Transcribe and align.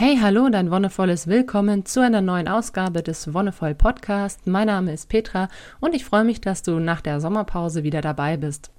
Hey, 0.00 0.16
hallo 0.16 0.46
und 0.46 0.54
ein 0.54 0.70
wundervolles 0.70 1.26
Willkommen 1.26 1.84
zu 1.84 2.00
einer 2.00 2.22
neuen 2.22 2.48
Ausgabe 2.48 3.02
des 3.02 3.34
Wonnevoll 3.34 3.74
Podcast. 3.74 4.46
Mein 4.46 4.68
Name 4.68 4.94
ist 4.94 5.10
Petra 5.10 5.50
und 5.78 5.94
ich 5.94 6.06
freue 6.06 6.24
mich, 6.24 6.40
dass 6.40 6.62
du 6.62 6.78
nach 6.78 7.02
der 7.02 7.20
Sommerpause 7.20 7.82
wieder 7.82 8.00
dabei 8.00 8.38
bist. 8.38 8.70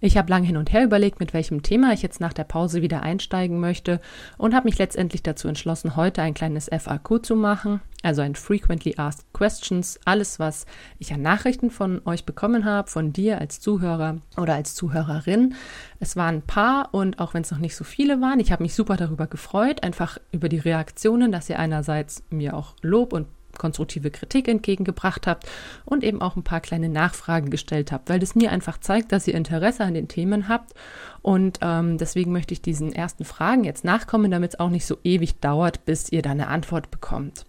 Ich 0.00 0.18
habe 0.18 0.28
lange 0.28 0.46
hin 0.46 0.58
und 0.58 0.72
her 0.74 0.84
überlegt, 0.84 1.20
mit 1.20 1.32
welchem 1.32 1.62
Thema 1.62 1.94
ich 1.94 2.02
jetzt 2.02 2.20
nach 2.20 2.34
der 2.34 2.44
Pause 2.44 2.82
wieder 2.82 3.02
einsteigen 3.02 3.58
möchte 3.58 4.00
und 4.36 4.54
habe 4.54 4.66
mich 4.66 4.76
letztendlich 4.76 5.22
dazu 5.22 5.48
entschlossen, 5.48 5.96
heute 5.96 6.20
ein 6.20 6.34
kleines 6.34 6.68
FAQ 6.68 7.24
zu 7.24 7.34
machen, 7.34 7.80
also 8.02 8.20
ein 8.20 8.34
Frequently 8.34 8.94
Asked 8.98 9.32
Questions, 9.32 9.98
alles, 10.04 10.38
was 10.38 10.66
ich 10.98 11.14
an 11.14 11.22
Nachrichten 11.22 11.70
von 11.70 12.02
euch 12.04 12.26
bekommen 12.26 12.66
habe, 12.66 12.90
von 12.90 13.14
dir 13.14 13.40
als 13.40 13.58
Zuhörer 13.58 14.18
oder 14.36 14.54
als 14.54 14.74
Zuhörerin. 14.74 15.54
Es 15.98 16.14
waren 16.14 16.36
ein 16.36 16.42
paar 16.42 16.92
und 16.92 17.18
auch 17.18 17.32
wenn 17.32 17.42
es 17.42 17.50
noch 17.50 17.58
nicht 17.58 17.74
so 17.74 17.84
viele 17.84 18.20
waren, 18.20 18.38
ich 18.38 18.52
habe 18.52 18.64
mich 18.64 18.74
super 18.74 18.98
darüber 18.98 19.26
gefreut, 19.26 19.82
einfach 19.82 20.18
über 20.30 20.50
die 20.50 20.58
Reaktionen, 20.58 21.32
dass 21.32 21.48
ihr 21.48 21.58
einerseits 21.58 22.22
mir 22.28 22.54
auch 22.54 22.74
Lob 22.82 23.14
und 23.14 23.28
konstruktive 23.58 24.10
Kritik 24.10 24.48
entgegengebracht 24.48 25.26
habt 25.26 25.46
und 25.84 26.04
eben 26.04 26.20
auch 26.20 26.36
ein 26.36 26.42
paar 26.42 26.60
kleine 26.60 26.88
Nachfragen 26.88 27.50
gestellt 27.50 27.92
habt, 27.92 28.08
weil 28.08 28.18
das 28.18 28.34
mir 28.34 28.52
einfach 28.52 28.78
zeigt, 28.78 29.12
dass 29.12 29.26
ihr 29.26 29.34
Interesse 29.34 29.84
an 29.84 29.94
den 29.94 30.08
Themen 30.08 30.48
habt. 30.48 30.74
Und 31.22 31.58
ähm, 31.62 31.98
deswegen 31.98 32.32
möchte 32.32 32.54
ich 32.54 32.62
diesen 32.62 32.92
ersten 32.92 33.24
Fragen 33.24 33.64
jetzt 33.64 33.84
nachkommen, 33.84 34.30
damit 34.30 34.54
es 34.54 34.60
auch 34.60 34.70
nicht 34.70 34.86
so 34.86 34.98
ewig 35.04 35.40
dauert, 35.40 35.84
bis 35.84 36.10
ihr 36.10 36.22
da 36.22 36.30
eine 36.30 36.48
Antwort 36.48 36.90
bekommt. 36.90 37.44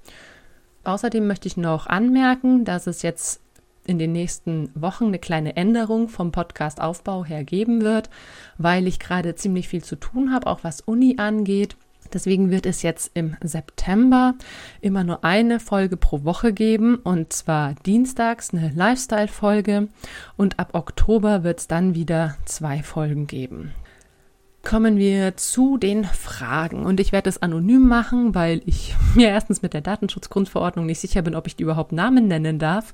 Außerdem 0.83 1.27
möchte 1.27 1.47
ich 1.47 1.57
noch 1.57 1.87
anmerken, 1.87 2.63
dass 2.63 2.87
es 2.87 3.01
jetzt 3.01 3.41
in 3.87 3.99
den 3.99 4.11
nächsten 4.11 4.69
Wochen 4.75 5.05
eine 5.05 5.19
kleine 5.19 5.55
Änderung 5.55 6.09
vom 6.09 6.31
Podcast-Aufbau 6.31 7.25
her 7.25 7.43
geben 7.43 7.81
wird, 7.81 8.09
weil 8.57 8.85
ich 8.85 8.99
gerade 8.99 9.35
ziemlich 9.35 9.67
viel 9.69 9.83
zu 9.83 9.95
tun 9.95 10.33
habe, 10.33 10.47
auch 10.47 10.63
was 10.63 10.81
Uni 10.81 11.15
angeht. 11.17 11.75
Deswegen 12.13 12.51
wird 12.51 12.65
es 12.65 12.81
jetzt 12.81 13.11
im 13.13 13.35
September 13.41 14.35
immer 14.81 15.03
nur 15.03 15.23
eine 15.23 15.59
Folge 15.59 15.97
pro 15.97 16.23
Woche 16.23 16.53
geben 16.53 16.95
und 16.95 17.33
zwar 17.33 17.75
dienstags 17.85 18.53
eine 18.53 18.71
Lifestyle-Folge 18.75 19.87
und 20.35 20.59
ab 20.59 20.69
Oktober 20.73 21.43
wird 21.43 21.59
es 21.59 21.67
dann 21.67 21.95
wieder 21.95 22.35
zwei 22.45 22.83
Folgen 22.83 23.27
geben. 23.27 23.71
Kommen 24.63 24.97
wir 24.97 25.37
zu 25.37 25.77
den 25.77 26.03
Fragen 26.03 26.85
und 26.85 26.99
ich 26.99 27.13
werde 27.13 27.29
es 27.29 27.41
anonym 27.41 27.87
machen, 27.87 28.35
weil 28.35 28.61
ich 28.65 28.95
mir 29.15 29.29
erstens 29.29 29.61
mit 29.61 29.73
der 29.73 29.81
Datenschutzgrundverordnung 29.81 30.85
nicht 30.85 30.99
sicher 30.99 31.21
bin, 31.21 31.35
ob 31.35 31.47
ich 31.47 31.55
die 31.55 31.63
überhaupt 31.63 31.91
Namen 31.91 32.27
nennen 32.27 32.59
darf. 32.59 32.93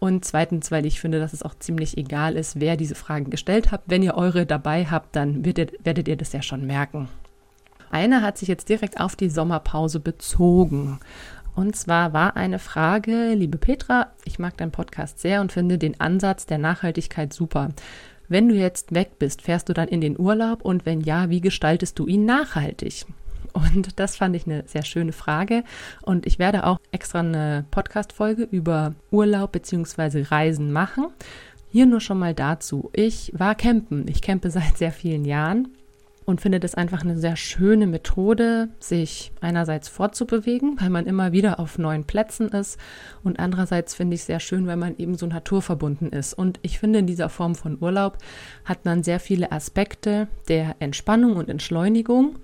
Und 0.00 0.24
zweitens, 0.24 0.70
weil 0.70 0.86
ich 0.86 1.00
finde, 1.00 1.18
dass 1.18 1.32
es 1.32 1.42
auch 1.42 1.54
ziemlich 1.58 1.96
egal 1.96 2.36
ist, 2.36 2.60
wer 2.60 2.76
diese 2.76 2.94
Fragen 2.94 3.30
gestellt 3.30 3.70
hat. 3.70 3.82
Wenn 3.86 4.02
ihr 4.02 4.16
eure 4.16 4.44
dabei 4.44 4.86
habt, 4.86 5.16
dann 5.16 5.44
werdet, 5.44 5.72
werdet 5.84 6.08
ihr 6.08 6.16
das 6.16 6.32
ja 6.32 6.42
schon 6.42 6.66
merken. 6.66 7.08
Eine 7.94 8.22
hat 8.22 8.38
sich 8.38 8.48
jetzt 8.48 8.68
direkt 8.68 8.98
auf 8.98 9.14
die 9.14 9.28
Sommerpause 9.28 10.00
bezogen. 10.00 10.98
Und 11.54 11.76
zwar 11.76 12.12
war 12.12 12.36
eine 12.36 12.58
Frage, 12.58 13.34
liebe 13.34 13.56
Petra, 13.56 14.08
ich 14.24 14.40
mag 14.40 14.56
deinen 14.56 14.72
Podcast 14.72 15.20
sehr 15.20 15.40
und 15.40 15.52
finde 15.52 15.78
den 15.78 16.00
Ansatz 16.00 16.44
der 16.44 16.58
Nachhaltigkeit 16.58 17.32
super. 17.32 17.68
Wenn 18.26 18.48
du 18.48 18.56
jetzt 18.56 18.96
weg 18.96 19.20
bist, 19.20 19.42
fährst 19.42 19.68
du 19.68 19.74
dann 19.74 19.86
in 19.86 20.00
den 20.00 20.18
Urlaub 20.18 20.62
und 20.62 20.84
wenn 20.86 21.02
ja, 21.02 21.30
wie 21.30 21.40
gestaltest 21.40 21.96
du 22.00 22.08
ihn 22.08 22.24
nachhaltig? 22.24 23.06
Und 23.52 24.00
das 24.00 24.16
fand 24.16 24.34
ich 24.34 24.46
eine 24.46 24.64
sehr 24.66 24.82
schöne 24.82 25.12
Frage. 25.12 25.62
Und 26.02 26.26
ich 26.26 26.40
werde 26.40 26.66
auch 26.66 26.80
extra 26.90 27.20
eine 27.20 27.64
Podcast-Folge 27.70 28.42
über 28.42 28.96
Urlaub 29.12 29.52
bzw. 29.52 30.22
Reisen 30.22 30.72
machen. 30.72 31.06
Hier 31.70 31.86
nur 31.86 32.00
schon 32.00 32.18
mal 32.18 32.34
dazu. 32.34 32.90
Ich 32.92 33.30
war 33.36 33.54
campen. 33.54 34.08
Ich 34.08 34.20
campe 34.20 34.50
seit 34.50 34.78
sehr 34.78 34.90
vielen 34.90 35.24
Jahren 35.24 35.68
und 36.26 36.40
finde 36.40 36.60
das 36.60 36.74
einfach 36.74 37.02
eine 37.02 37.18
sehr 37.18 37.36
schöne 37.36 37.86
Methode, 37.86 38.68
sich 38.78 39.32
einerseits 39.40 39.88
fortzubewegen, 39.88 40.80
weil 40.80 40.90
man 40.90 41.06
immer 41.06 41.32
wieder 41.32 41.60
auf 41.60 41.78
neuen 41.78 42.04
Plätzen 42.04 42.48
ist 42.48 42.78
und 43.22 43.38
andererseits 43.38 43.94
finde 43.94 44.14
ich 44.14 44.24
sehr 44.24 44.40
schön, 44.40 44.66
weil 44.66 44.76
man 44.76 44.96
eben 44.96 45.16
so 45.16 45.26
naturverbunden 45.26 46.10
ist. 46.10 46.34
Und 46.34 46.58
ich 46.62 46.78
finde, 46.78 47.00
in 47.00 47.06
dieser 47.06 47.28
Form 47.28 47.54
von 47.54 47.78
Urlaub 47.80 48.18
hat 48.64 48.84
man 48.84 49.02
sehr 49.02 49.20
viele 49.20 49.52
Aspekte 49.52 50.28
der 50.48 50.76
Entspannung 50.78 51.36
und 51.36 51.48
Entschleunigung. 51.48 52.36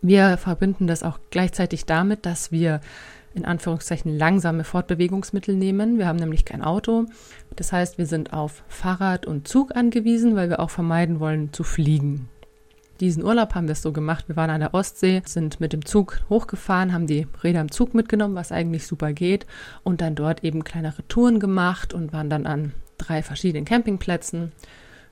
Wir 0.00 0.36
verbinden 0.36 0.86
das 0.86 1.02
auch 1.02 1.18
gleichzeitig 1.30 1.86
damit, 1.86 2.24
dass 2.24 2.52
wir 2.52 2.80
in 3.34 3.44
Anführungszeichen 3.44 4.16
langsame 4.16 4.64
Fortbewegungsmittel 4.64 5.54
nehmen. 5.54 5.98
Wir 5.98 6.06
haben 6.06 6.18
nämlich 6.18 6.44
kein 6.44 6.62
Auto. 6.62 7.06
Das 7.56 7.72
heißt, 7.72 7.98
wir 7.98 8.06
sind 8.06 8.32
auf 8.32 8.62
Fahrrad 8.68 9.26
und 9.26 9.46
Zug 9.48 9.76
angewiesen, 9.76 10.34
weil 10.34 10.50
wir 10.50 10.60
auch 10.60 10.70
vermeiden 10.70 11.20
wollen 11.20 11.52
zu 11.52 11.62
fliegen. 11.64 12.28
Diesen 13.00 13.24
Urlaub 13.24 13.54
haben 13.54 13.68
wir 13.68 13.72
es 13.72 13.82
so 13.82 13.92
gemacht. 13.92 14.28
Wir 14.28 14.34
waren 14.34 14.50
an 14.50 14.60
der 14.60 14.74
Ostsee, 14.74 15.22
sind 15.24 15.60
mit 15.60 15.72
dem 15.72 15.84
Zug 15.84 16.20
hochgefahren, 16.28 16.92
haben 16.92 17.06
die 17.06 17.28
Räder 17.44 17.60
im 17.60 17.70
Zug 17.70 17.94
mitgenommen, 17.94 18.34
was 18.34 18.50
eigentlich 18.50 18.86
super 18.86 19.12
geht, 19.12 19.46
und 19.84 20.00
dann 20.00 20.16
dort 20.16 20.42
eben 20.42 20.64
kleinere 20.64 21.06
Touren 21.06 21.38
gemacht 21.38 21.94
und 21.94 22.12
waren 22.12 22.28
dann 22.28 22.46
an 22.46 22.72
drei 22.96 23.22
verschiedenen 23.22 23.64
Campingplätzen 23.64 24.50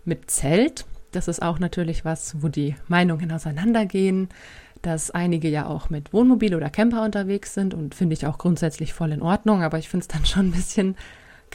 mit 0.04 0.30
Zelt. 0.30 0.84
Das 1.12 1.28
ist 1.28 1.40
auch 1.40 1.60
natürlich 1.60 2.04
was, 2.04 2.42
wo 2.42 2.48
die 2.48 2.74
Meinungen 2.88 3.30
auseinandergehen, 3.30 4.30
dass 4.82 5.12
einige 5.12 5.48
ja 5.48 5.66
auch 5.66 5.88
mit 5.88 6.12
Wohnmobil 6.12 6.54
oder 6.54 6.70
Camper 6.70 7.04
unterwegs 7.04 7.54
sind 7.54 7.72
und 7.72 7.94
finde 7.94 8.14
ich 8.14 8.26
auch 8.26 8.38
grundsätzlich 8.38 8.92
voll 8.94 9.12
in 9.12 9.22
Ordnung, 9.22 9.62
aber 9.62 9.78
ich 9.78 9.88
finde 9.88 10.02
es 10.02 10.08
dann 10.08 10.26
schon 10.26 10.48
ein 10.48 10.52
bisschen 10.52 10.96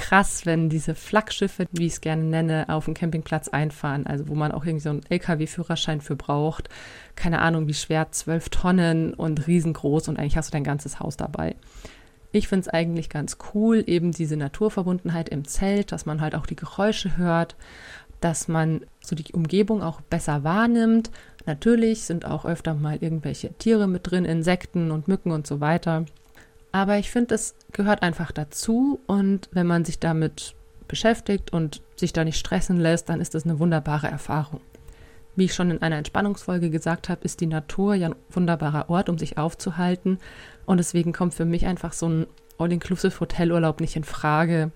krass, 0.01 0.47
wenn 0.47 0.67
diese 0.67 0.95
Flaggschiffe, 0.95 1.67
wie 1.71 1.85
ich 1.85 1.93
es 1.93 2.01
gerne 2.01 2.23
nenne, 2.23 2.65
auf 2.69 2.85
den 2.85 2.95
Campingplatz 2.95 3.49
einfahren, 3.49 4.07
also 4.07 4.27
wo 4.27 4.33
man 4.33 4.51
auch 4.51 4.65
irgendwie 4.65 4.83
so 4.83 4.89
einen 4.89 5.05
LKW-Führerschein 5.07 6.01
für 6.01 6.15
braucht. 6.15 6.69
Keine 7.15 7.39
Ahnung, 7.39 7.67
wie 7.67 7.75
schwer, 7.75 8.11
zwölf 8.11 8.49
Tonnen 8.49 9.13
und 9.13 9.45
riesengroß 9.45 10.07
und 10.07 10.17
eigentlich 10.17 10.37
hast 10.37 10.49
du 10.49 10.53
dein 10.53 10.63
ganzes 10.63 10.99
Haus 10.99 11.17
dabei. 11.17 11.55
Ich 12.31 12.47
finde 12.47 12.61
es 12.61 12.67
eigentlich 12.67 13.09
ganz 13.09 13.37
cool, 13.53 13.83
eben 13.85 14.11
diese 14.11 14.37
Naturverbundenheit 14.37 15.29
im 15.29 15.45
Zelt, 15.45 15.91
dass 15.91 16.07
man 16.07 16.19
halt 16.19 16.33
auch 16.33 16.47
die 16.47 16.55
Geräusche 16.55 17.17
hört, 17.17 17.55
dass 18.21 18.47
man 18.47 18.81
so 19.01 19.15
die 19.15 19.31
Umgebung 19.33 19.83
auch 19.83 20.01
besser 20.01 20.43
wahrnimmt. 20.43 21.11
Natürlich 21.45 22.03
sind 22.03 22.25
auch 22.25 22.45
öfter 22.45 22.73
mal 22.73 22.97
irgendwelche 23.01 23.53
Tiere 23.53 23.87
mit 23.87 24.09
drin, 24.09 24.25
Insekten 24.25 24.89
und 24.89 25.07
Mücken 25.07 25.31
und 25.31 25.45
so 25.45 25.59
weiter. 25.59 26.05
Aber 26.71 26.97
ich 26.97 27.11
finde, 27.11 27.35
es 27.35 27.55
gehört 27.71 28.01
einfach 28.01 28.31
dazu 28.31 28.99
und 29.07 29.49
wenn 29.51 29.67
man 29.67 29.85
sich 29.85 29.99
damit 29.99 30.55
beschäftigt 30.87 31.53
und 31.53 31.81
sich 31.95 32.13
da 32.13 32.23
nicht 32.23 32.37
stressen 32.37 32.77
lässt, 32.77 33.09
dann 33.09 33.21
ist 33.21 33.35
das 33.35 33.45
eine 33.45 33.59
wunderbare 33.59 34.07
Erfahrung. 34.07 34.61
Wie 35.35 35.45
ich 35.45 35.53
schon 35.53 35.71
in 35.71 35.81
einer 35.81 35.97
Entspannungsfolge 35.97 36.69
gesagt 36.69 37.07
habe, 37.07 37.23
ist 37.23 37.39
die 37.39 37.47
Natur 37.47 37.95
ja 37.95 38.09
ein 38.09 38.15
wunderbarer 38.29 38.89
Ort, 38.89 39.07
um 39.07 39.17
sich 39.17 39.37
aufzuhalten. 39.37 40.19
Und 40.65 40.77
deswegen 40.77 41.13
kommt 41.13 41.33
für 41.33 41.45
mich 41.45 41.65
einfach 41.65 41.93
so 41.93 42.09
ein 42.09 42.27
All-Inclusive-Hotelurlaub 42.57 43.79
nicht 43.79 43.95
in 43.95 44.03
Frage. 44.03 44.71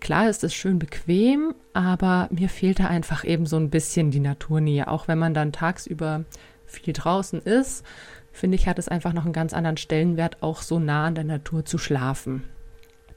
Klar 0.00 0.28
ist 0.28 0.42
es 0.44 0.54
schön 0.54 0.78
bequem, 0.78 1.54
aber 1.74 2.28
mir 2.32 2.48
fehlt 2.48 2.80
da 2.80 2.86
einfach 2.86 3.24
eben 3.24 3.46
so 3.46 3.56
ein 3.56 3.70
bisschen 3.70 4.10
die 4.10 4.20
Naturnähe. 4.20 4.88
Auch 4.88 5.08
wenn 5.08 5.18
man 5.18 5.34
dann 5.34 5.52
tagsüber 5.52 6.24
viel 6.66 6.94
draußen 6.94 7.40
ist, 7.42 7.84
finde 8.32 8.56
ich, 8.56 8.66
hat 8.66 8.78
es 8.78 8.88
einfach 8.88 9.12
noch 9.12 9.24
einen 9.24 9.32
ganz 9.32 9.52
anderen 9.52 9.76
Stellenwert, 9.76 10.42
auch 10.42 10.62
so 10.62 10.78
nah 10.78 11.06
an 11.06 11.14
der 11.14 11.24
Natur 11.24 11.64
zu 11.64 11.78
schlafen. 11.78 12.44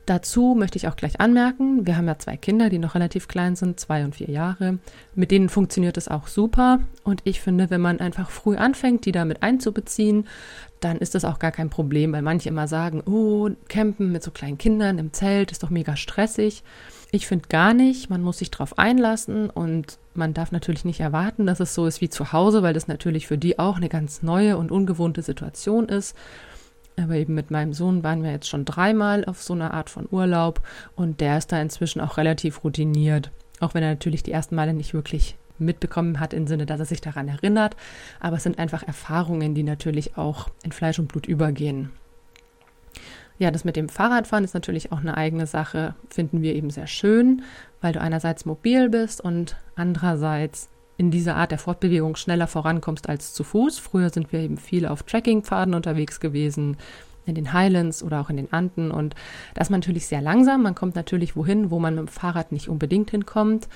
Dazu 0.06 0.54
möchte 0.56 0.78
ich 0.78 0.88
auch 0.88 0.96
gleich 0.96 1.20
anmerken, 1.20 1.88
wir 1.88 1.98
haben 1.98 2.06
ja 2.06 2.20
zwei 2.20 2.38
Kinder, 2.38 2.70
die 2.70 2.78
noch 2.78 2.94
relativ 2.94 3.28
klein 3.28 3.56
sind, 3.56 3.80
zwei 3.80 4.06
und 4.06 4.16
vier 4.16 4.30
Jahre. 4.30 4.78
Mit 5.16 5.32
denen 5.32 5.50
funktioniert 5.50 5.98
es 5.98 6.08
auch 6.08 6.28
super. 6.28 6.80
Und 7.04 7.22
ich 7.24 7.42
finde, 7.42 7.72
wenn 7.72 7.82
man 7.82 8.00
einfach 8.00 8.30
früh 8.30 8.56
anfängt, 8.56 9.06
die 9.06 9.12
damit 9.12 9.42
einzubeziehen, 9.42 10.28
dann 10.80 10.98
ist 10.98 11.16
das 11.16 11.26
auch 11.26 11.40
gar 11.40 11.52
kein 11.52 11.72
Problem, 11.72 12.14
weil 12.14 12.22
manche 12.22 12.50
immer 12.50 12.68
sagen, 12.68 13.02
oh, 13.08 13.50
campen 13.68 14.12
mit 14.12 14.22
so 14.22 14.30
kleinen 14.30 14.60
Kindern 14.60 15.00
im 15.00 15.12
Zelt 15.12 15.52
ist 15.52 15.64
doch 15.64 15.72
mega 15.72 15.96
stressig. 15.96 16.64
Ich 17.16 17.28
finde 17.28 17.48
gar 17.48 17.74
nicht, 17.74 18.10
man 18.10 18.22
muss 18.22 18.40
sich 18.40 18.52
darauf 18.52 18.78
einlassen 18.78 19.50
und 19.50 20.00
man 20.16 20.34
darf 20.34 20.52
natürlich 20.52 20.84
nicht 20.84 21.00
erwarten, 21.00 21.46
dass 21.46 21.62
es 21.62 21.74
so 21.74 21.86
ist 21.86 22.02
wie 22.02 22.10
zu 22.10 22.34
Hause, 22.34 22.62
weil 22.62 22.74
das 22.74 22.90
natürlich 22.90 23.26
für 23.26 23.38
die 23.38 23.58
auch 23.58 23.78
eine 23.78 23.88
ganz 23.88 24.22
neue 24.22 24.58
und 24.58 24.70
ungewohnte 24.70 25.22
Situation 25.22 25.88
ist. 25.88 26.14
Aber 27.00 27.14
eben 27.16 27.34
mit 27.34 27.52
meinem 27.52 27.72
Sohn 27.72 28.04
waren 28.04 28.22
wir 28.22 28.32
jetzt 28.32 28.50
schon 28.50 28.66
dreimal 28.66 29.24
auf 29.24 29.42
so 29.42 29.54
einer 29.54 29.74
Art 29.74 29.90
von 29.90 30.10
Urlaub 30.12 30.60
und 30.98 31.22
der 31.22 31.38
ist 31.38 31.54
da 31.54 31.62
inzwischen 31.62 32.02
auch 32.02 32.18
relativ 32.18 32.66
routiniert. 32.66 33.32
Auch 33.62 33.76
wenn 33.76 33.84
er 33.84 33.92
natürlich 33.92 34.24
die 34.24 34.34
ersten 34.34 34.56
Male 34.56 34.74
nicht 34.74 34.94
wirklich 34.94 35.38
mitbekommen 35.58 36.20
hat 36.20 36.34
im 36.34 36.48
Sinne, 36.48 36.66
dass 36.66 36.82
er 36.82 36.86
sich 36.86 37.00
daran 37.00 37.30
erinnert. 37.30 37.78
Aber 38.20 38.36
es 38.36 38.44
sind 38.44 38.60
einfach 38.60 38.84
Erfahrungen, 38.84 39.56
die 39.56 39.64
natürlich 39.64 40.18
auch 40.18 40.50
in 40.66 40.74
Fleisch 40.74 41.00
und 41.00 41.08
Blut 41.08 41.28
übergehen. 41.28 41.92
Ja, 43.38 43.52
das 43.52 43.66
mit 43.66 43.76
dem 43.76 43.90
Fahrradfahren 43.90 44.46
ist 44.46 44.54
natürlich 44.54 44.92
auch 44.92 45.00
eine 45.00 45.18
eigene 45.18 45.46
Sache, 45.46 45.96
finden 46.10 46.42
wir 46.42 46.56
eben 46.56 46.70
sehr 46.70 46.88
schön, 46.88 47.44
weil 47.82 47.92
du 47.92 48.00
einerseits 48.00 48.46
mobil 48.46 48.90
bist 48.90 49.20
und 49.20 49.58
andererseits 49.76 50.70
in 50.98 51.12
dieser 51.12 51.36
Art 51.36 51.52
der 51.52 51.60
Fortbewegung 51.60 52.16
schneller 52.16 52.48
vorankommst 52.48 53.10
als 53.10 53.34
zu 53.34 53.44
Fuß. 53.44 53.80
Früher 53.80 54.10
sind 54.10 54.32
wir 54.32 54.40
eben 54.40 54.58
viel 54.58 54.86
auf 54.86 55.04
Trekkingpfaden 55.04 55.74
unterwegs 55.74 56.22
gewesen, 56.22 56.78
in 57.26 57.36
den 57.36 57.52
Highlands 57.52 58.04
oder 58.04 58.22
auch 58.22 58.30
in 58.30 58.38
den 58.38 58.54
Anden 58.54 58.92
und 58.92 59.16
das 59.56 59.68
ist 59.68 59.72
natürlich 59.72 60.08
sehr 60.08 60.22
langsam. 60.22 60.62
Man 60.62 60.76
kommt 60.76 60.96
natürlich 60.96 61.36
wohin, 61.36 61.72
wo 61.72 61.80
man 61.80 61.96
mit 61.96 62.06
dem 62.06 62.08
Fahrrad 62.08 62.52
nicht 62.52 62.70
unbedingt 62.70 63.12
hinkommt, 63.12 63.68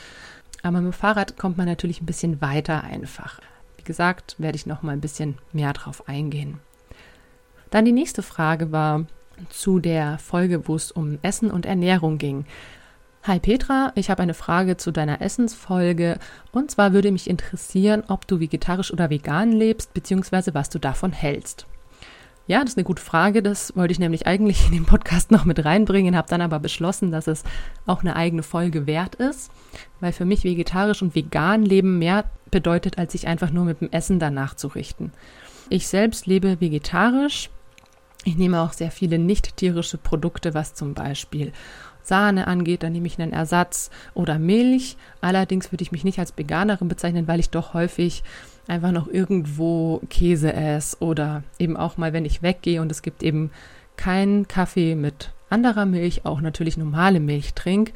aber 0.61 0.81
mit 0.81 0.93
dem 0.93 0.97
Fahrrad 0.97 1.37
kommt 1.37 1.57
man 1.57 1.65
natürlich 1.65 2.01
ein 2.01 2.05
bisschen 2.05 2.41
weiter 2.41 2.83
einfach. 2.83 3.41
Wie 3.77 3.83
gesagt, 3.83 4.35
werde 4.37 4.55
ich 4.55 4.67
noch 4.67 4.83
mal 4.83 4.91
ein 4.91 5.01
bisschen 5.01 5.37
mehr 5.51 5.73
drauf 5.73 6.07
eingehen. 6.07 6.59
Dann 7.71 7.85
die 7.85 7.91
nächste 7.91 8.21
Frage 8.21 8.71
war 8.71 9.05
zu 9.49 9.79
der 9.79 10.17
Folge, 10.17 10.67
wo 10.67 10.75
es 10.75 10.91
um 10.91 11.19
Essen 11.21 11.51
und 11.51 11.65
Ernährung 11.65 12.17
ging. 12.17 12.45
Hi 13.23 13.39
Petra, 13.39 13.91
ich 13.95 14.09
habe 14.09 14.23
eine 14.23 14.33
Frage 14.33 14.77
zu 14.77 14.91
deiner 14.91 15.21
Essensfolge 15.21 16.19
und 16.51 16.71
zwar 16.71 16.93
würde 16.93 17.11
mich 17.11 17.29
interessieren, 17.29 18.03
ob 18.07 18.27
du 18.27 18.39
vegetarisch 18.39 18.93
oder 18.93 19.09
vegan 19.09 19.51
lebst, 19.51 19.93
beziehungsweise 19.93 20.53
was 20.53 20.69
du 20.69 20.79
davon 20.79 21.11
hältst. 21.11 21.65
Ja, 22.49 22.61
das 22.61 22.71
ist 22.71 22.77
eine 22.77 22.85
gute 22.85 23.03
Frage. 23.03 23.43
Das 23.43 23.75
wollte 23.75 23.91
ich 23.91 23.99
nämlich 23.99 24.25
eigentlich 24.25 24.65
in 24.65 24.71
den 24.71 24.87
Podcast 24.87 25.29
noch 25.29 25.45
mit 25.45 25.63
reinbringen, 25.63 26.15
habe 26.15 26.29
dann 26.29 26.41
aber 26.41 26.59
beschlossen, 26.59 27.11
dass 27.11 27.27
es 27.27 27.43
auch 27.85 28.01
eine 28.01 28.15
eigene 28.15 28.41
Folge 28.41 28.87
wert 28.87 29.13
ist, 29.13 29.51
weil 29.99 30.13
für 30.13 30.25
mich 30.25 30.43
vegetarisch 30.43 31.03
und 31.03 31.13
vegan 31.13 31.63
leben 31.63 31.99
mehr 31.99 32.25
bedeutet, 32.49 32.97
als 32.97 33.11
sich 33.11 33.27
einfach 33.27 33.51
nur 33.51 33.65
mit 33.65 33.81
dem 33.81 33.91
Essen 33.91 34.17
danach 34.17 34.55
zu 34.55 34.69
richten. 34.69 35.11
Ich 35.69 35.87
selbst 35.87 36.25
lebe 36.25 36.59
vegetarisch. 36.59 37.51
Ich 38.25 38.37
nehme 38.37 38.61
auch 38.61 38.73
sehr 38.73 38.91
viele 38.91 39.17
nicht 39.17 39.57
tierische 39.57 39.97
Produkte, 39.97 40.53
was 40.53 40.73
zum 40.73 40.93
Beispiel 40.93 41.53
Sahne 42.03 42.47
angeht, 42.47 42.83
dann 42.83 42.91
nehme 42.91 43.07
ich 43.07 43.19
einen 43.19 43.33
Ersatz 43.33 43.91
oder 44.13 44.39
Milch. 44.39 44.97
Allerdings 45.21 45.71
würde 45.71 45.83
ich 45.83 45.91
mich 45.91 46.03
nicht 46.03 46.19
als 46.19 46.37
Veganerin 46.37 46.87
bezeichnen, 46.87 47.27
weil 47.27 47.39
ich 47.39 47.49
doch 47.49 47.73
häufig 47.73 48.23
einfach 48.67 48.91
noch 48.91 49.07
irgendwo 49.07 50.01
Käse 50.09 50.53
esse 50.53 50.97
oder 50.99 51.43
eben 51.59 51.77
auch 51.77 51.97
mal, 51.97 52.11
wenn 52.11 52.25
ich 52.25 52.41
weggehe 52.41 52.81
und 52.81 52.91
es 52.91 53.01
gibt 53.01 53.23
eben 53.23 53.51
keinen 53.95 54.47
Kaffee 54.47 54.95
mit 54.95 55.31
anderer 55.49 55.85
Milch, 55.85 56.25
auch 56.25 56.41
natürlich 56.41 56.77
normale 56.77 57.19
Milch 57.19 57.53
trinke. 57.53 57.93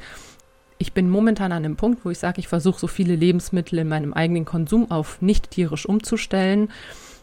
Ich 0.78 0.92
bin 0.92 1.08
momentan 1.08 1.52
an 1.52 1.64
einem 1.64 1.76
Punkt, 1.76 2.04
wo 2.04 2.10
ich 2.10 2.18
sage, 2.18 2.40
ich 2.40 2.48
versuche 2.48 2.78
so 2.78 2.86
viele 2.88 3.14
Lebensmittel 3.14 3.78
in 3.78 3.88
meinem 3.88 4.12
eigenen 4.12 4.44
Konsum 4.44 4.90
auf 4.90 5.22
nicht 5.22 5.50
tierisch 5.50 5.86
umzustellen. 5.86 6.70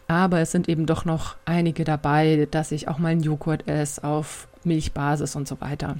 Aber 0.08 0.40
es 0.40 0.52
sind 0.52 0.68
eben 0.68 0.86
doch 0.86 1.04
noch 1.04 1.36
einige 1.44 1.84
dabei, 1.84 2.46
dass 2.50 2.72
ich 2.72 2.88
auch 2.88 2.98
mal 2.98 3.08
einen 3.08 3.22
Joghurt 3.22 3.68
esse 3.68 4.04
auf 4.04 4.48
Milchbasis 4.64 5.36
und 5.36 5.48
so 5.48 5.60
weiter. 5.60 5.96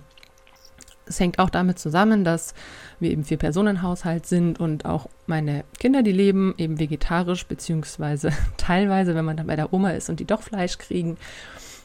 Es 1.06 1.18
hängt 1.18 1.38
auch 1.38 1.50
damit 1.50 1.78
zusammen, 1.78 2.24
dass 2.24 2.54
wir 3.00 3.10
eben 3.10 3.24
vier 3.24 3.36
Personenhaushalt 3.36 4.26
sind 4.26 4.60
und 4.60 4.84
auch 4.84 5.08
meine 5.26 5.64
Kinder, 5.78 6.02
die 6.02 6.12
leben 6.12 6.54
eben 6.58 6.78
vegetarisch, 6.78 7.46
beziehungsweise 7.46 8.30
teilweise, 8.56 9.14
wenn 9.14 9.24
man 9.24 9.36
dann 9.36 9.48
bei 9.48 9.56
der 9.56 9.72
Oma 9.72 9.90
ist 9.90 10.10
und 10.10 10.20
die 10.20 10.24
doch 10.24 10.42
Fleisch 10.42 10.78
kriegen. 10.78 11.16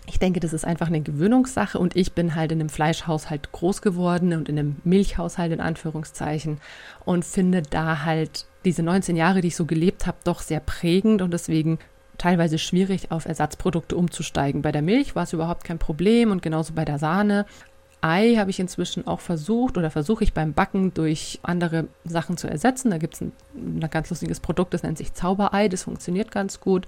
Ich 0.09 0.19
denke, 0.19 0.39
das 0.39 0.53
ist 0.53 0.63
einfach 0.63 0.87
eine 0.87 1.01
Gewöhnungssache 1.01 1.77
und 1.77 1.95
ich 1.97 2.13
bin 2.13 2.35
halt 2.35 2.53
in 2.53 2.61
einem 2.61 2.69
Fleischhaushalt 2.69 3.51
groß 3.51 3.81
geworden 3.81 4.33
und 4.33 4.47
in 4.47 4.57
einem 4.57 4.77
Milchhaushalt 4.85 5.51
in 5.51 5.59
Anführungszeichen 5.59 6.59
und 7.03 7.25
finde 7.25 7.61
da 7.61 8.05
halt 8.05 8.45
diese 8.63 8.83
19 8.83 9.17
Jahre, 9.17 9.41
die 9.41 9.49
ich 9.49 9.57
so 9.57 9.65
gelebt 9.65 10.07
habe, 10.07 10.17
doch 10.23 10.39
sehr 10.39 10.61
prägend 10.61 11.21
und 11.21 11.31
deswegen 11.31 11.79
teilweise 12.17 12.57
schwierig, 12.57 13.11
auf 13.11 13.25
Ersatzprodukte 13.25 13.95
umzusteigen. 13.95 14.61
Bei 14.61 14.71
der 14.71 14.81
Milch 14.81 15.15
war 15.15 15.23
es 15.23 15.33
überhaupt 15.33 15.63
kein 15.63 15.79
Problem 15.79 16.31
und 16.31 16.41
genauso 16.41 16.73
bei 16.73 16.85
der 16.85 16.99
Sahne. 16.99 17.45
Ei 18.01 18.35
habe 18.37 18.51
ich 18.51 18.59
inzwischen 18.59 19.07
auch 19.07 19.19
versucht 19.19 19.77
oder 19.77 19.89
versuche 19.89 20.23
ich 20.23 20.33
beim 20.33 20.53
Backen 20.53 20.93
durch 20.93 21.39
andere 21.41 21.87
Sachen 22.05 22.37
zu 22.37 22.47
ersetzen. 22.47 22.91
Da 22.91 22.97
gibt 22.97 23.15
es 23.15 23.21
ein, 23.21 23.31
ein 23.55 23.89
ganz 23.89 24.09
lustiges 24.09 24.39
Produkt, 24.39 24.73
das 24.73 24.83
nennt 24.83 24.97
sich 24.97 25.13
Zauberei, 25.13 25.67
das 25.67 25.83
funktioniert 25.83 26.31
ganz 26.31 26.59
gut. 26.59 26.87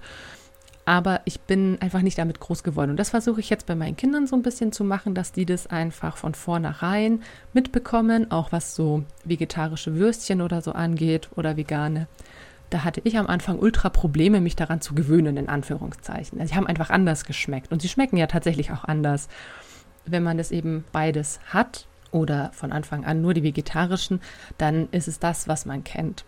Aber 0.84 1.20
ich 1.24 1.40
bin 1.40 1.78
einfach 1.80 2.02
nicht 2.02 2.18
damit 2.18 2.40
groß 2.40 2.62
geworden. 2.62 2.90
Und 2.90 2.96
das 2.96 3.10
versuche 3.10 3.40
ich 3.40 3.50
jetzt 3.50 3.66
bei 3.66 3.74
meinen 3.74 3.96
Kindern 3.96 4.26
so 4.26 4.34
ein 4.34 4.42
bisschen 4.42 4.72
zu 4.72 4.82
machen, 4.82 5.14
dass 5.14 5.30
die 5.30 5.46
das 5.46 5.66
einfach 5.66 6.16
von 6.16 6.34
vornherein 6.34 7.22
mitbekommen, 7.52 8.30
auch 8.30 8.50
was 8.50 8.74
so 8.74 9.04
vegetarische 9.24 9.96
Würstchen 9.96 10.40
oder 10.40 10.62
so 10.62 10.72
angeht 10.72 11.28
oder 11.36 11.56
vegane. 11.56 12.06
Da 12.70 12.84
hatte 12.84 13.02
ich 13.04 13.18
am 13.18 13.26
Anfang 13.26 13.58
ultra 13.58 13.88
Probleme, 13.88 14.40
mich 14.40 14.56
daran 14.56 14.80
zu 14.80 14.94
gewöhnen, 14.94 15.36
in 15.36 15.48
Anführungszeichen. 15.48 16.40
Also 16.40 16.52
sie 16.52 16.56
haben 16.56 16.66
einfach 16.66 16.90
anders 16.90 17.24
geschmeckt. 17.24 17.72
Und 17.72 17.82
sie 17.82 17.88
schmecken 17.88 18.16
ja 18.16 18.26
tatsächlich 18.26 18.70
auch 18.70 18.84
anders 18.84 19.28
wenn 20.06 20.22
man 20.22 20.38
das 20.38 20.50
eben 20.50 20.84
beides 20.92 21.40
hat 21.46 21.86
oder 22.10 22.50
von 22.52 22.72
Anfang 22.72 23.04
an 23.04 23.20
nur 23.20 23.34
die 23.34 23.42
vegetarischen, 23.42 24.20
dann 24.58 24.88
ist 24.90 25.08
es 25.08 25.18
das, 25.18 25.48
was 25.48 25.66
man 25.66 25.84
kennt. 25.84 26.24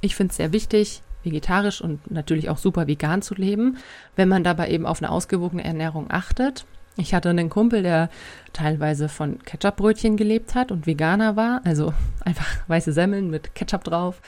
Ich 0.00 0.14
finde 0.14 0.30
es 0.30 0.36
sehr 0.36 0.52
wichtig, 0.52 1.02
vegetarisch 1.22 1.80
und 1.80 2.10
natürlich 2.10 2.50
auch 2.50 2.58
super 2.58 2.86
vegan 2.86 3.22
zu 3.22 3.34
leben, 3.34 3.78
wenn 4.16 4.28
man 4.28 4.44
dabei 4.44 4.68
eben 4.68 4.86
auf 4.86 5.00
eine 5.00 5.10
ausgewogene 5.10 5.64
Ernährung 5.64 6.06
achtet. 6.10 6.66
Ich 6.96 7.14
hatte 7.14 7.30
einen 7.30 7.48
Kumpel, 7.48 7.82
der 7.82 8.10
teilweise 8.52 9.08
von 9.08 9.38
Ketchupbrötchen 9.44 10.16
gelebt 10.18 10.54
hat 10.54 10.70
und 10.70 10.86
Veganer 10.86 11.36
war, 11.36 11.62
also 11.64 11.94
einfach 12.24 12.46
weiße 12.66 12.92
Semmeln 12.92 13.30
mit 13.30 13.54
Ketchup 13.54 13.84
drauf, 13.84 14.20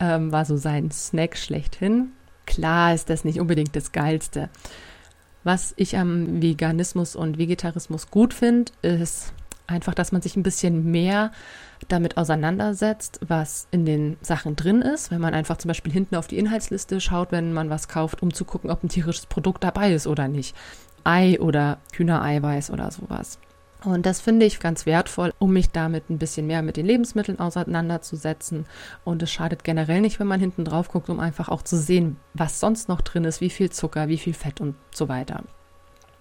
ähm, 0.00 0.32
war 0.32 0.44
so 0.44 0.56
sein 0.56 0.90
Snack 0.90 1.36
schlechthin. 1.36 2.12
Klar 2.46 2.94
ist 2.94 3.10
das 3.10 3.24
nicht 3.24 3.40
unbedingt 3.40 3.76
das 3.76 3.92
Geilste. 3.92 4.48
Was 5.44 5.72
ich 5.76 5.96
am 5.96 6.42
Veganismus 6.42 7.16
und 7.16 7.38
Vegetarismus 7.38 8.10
gut 8.10 8.34
finde, 8.34 8.72
ist 8.82 9.32
einfach, 9.66 9.94
dass 9.94 10.12
man 10.12 10.20
sich 10.20 10.36
ein 10.36 10.42
bisschen 10.42 10.90
mehr 10.90 11.30
damit 11.88 12.16
auseinandersetzt, 12.16 13.20
was 13.26 13.68
in 13.70 13.86
den 13.86 14.16
Sachen 14.20 14.56
drin 14.56 14.82
ist. 14.82 15.10
Wenn 15.10 15.20
man 15.20 15.32
einfach 15.32 15.56
zum 15.56 15.68
Beispiel 15.68 15.92
hinten 15.92 16.16
auf 16.16 16.26
die 16.26 16.38
Inhaltsliste 16.38 17.00
schaut, 17.00 17.32
wenn 17.32 17.52
man 17.52 17.70
was 17.70 17.88
kauft, 17.88 18.22
um 18.22 18.34
zu 18.34 18.44
gucken, 18.44 18.70
ob 18.70 18.82
ein 18.82 18.88
tierisches 18.88 19.26
Produkt 19.26 19.64
dabei 19.64 19.94
ist 19.94 20.06
oder 20.06 20.28
nicht. 20.28 20.54
Ei 21.04 21.40
oder 21.40 21.78
Hühnereiweiß 21.94 22.70
oder 22.70 22.90
sowas. 22.90 23.38
Und 23.84 24.04
das 24.04 24.20
finde 24.20 24.44
ich 24.44 24.60
ganz 24.60 24.84
wertvoll, 24.84 25.32
um 25.38 25.52
mich 25.52 25.70
damit 25.70 26.10
ein 26.10 26.18
bisschen 26.18 26.46
mehr 26.46 26.62
mit 26.62 26.76
den 26.76 26.86
Lebensmitteln 26.86 27.38
auseinanderzusetzen. 27.38 28.66
Und 29.04 29.22
es 29.22 29.30
schadet 29.30 29.64
generell 29.64 30.00
nicht, 30.00 30.20
wenn 30.20 30.26
man 30.26 30.40
hinten 30.40 30.64
drauf 30.64 30.88
guckt, 30.88 31.08
um 31.08 31.18
einfach 31.18 31.48
auch 31.48 31.62
zu 31.62 31.76
sehen, 31.76 32.16
was 32.34 32.60
sonst 32.60 32.88
noch 32.88 33.00
drin 33.00 33.24
ist, 33.24 33.40
wie 33.40 33.50
viel 33.50 33.70
Zucker, 33.70 34.08
wie 34.08 34.18
viel 34.18 34.34
Fett 34.34 34.60
und 34.60 34.74
so 34.92 35.08
weiter. 35.08 35.42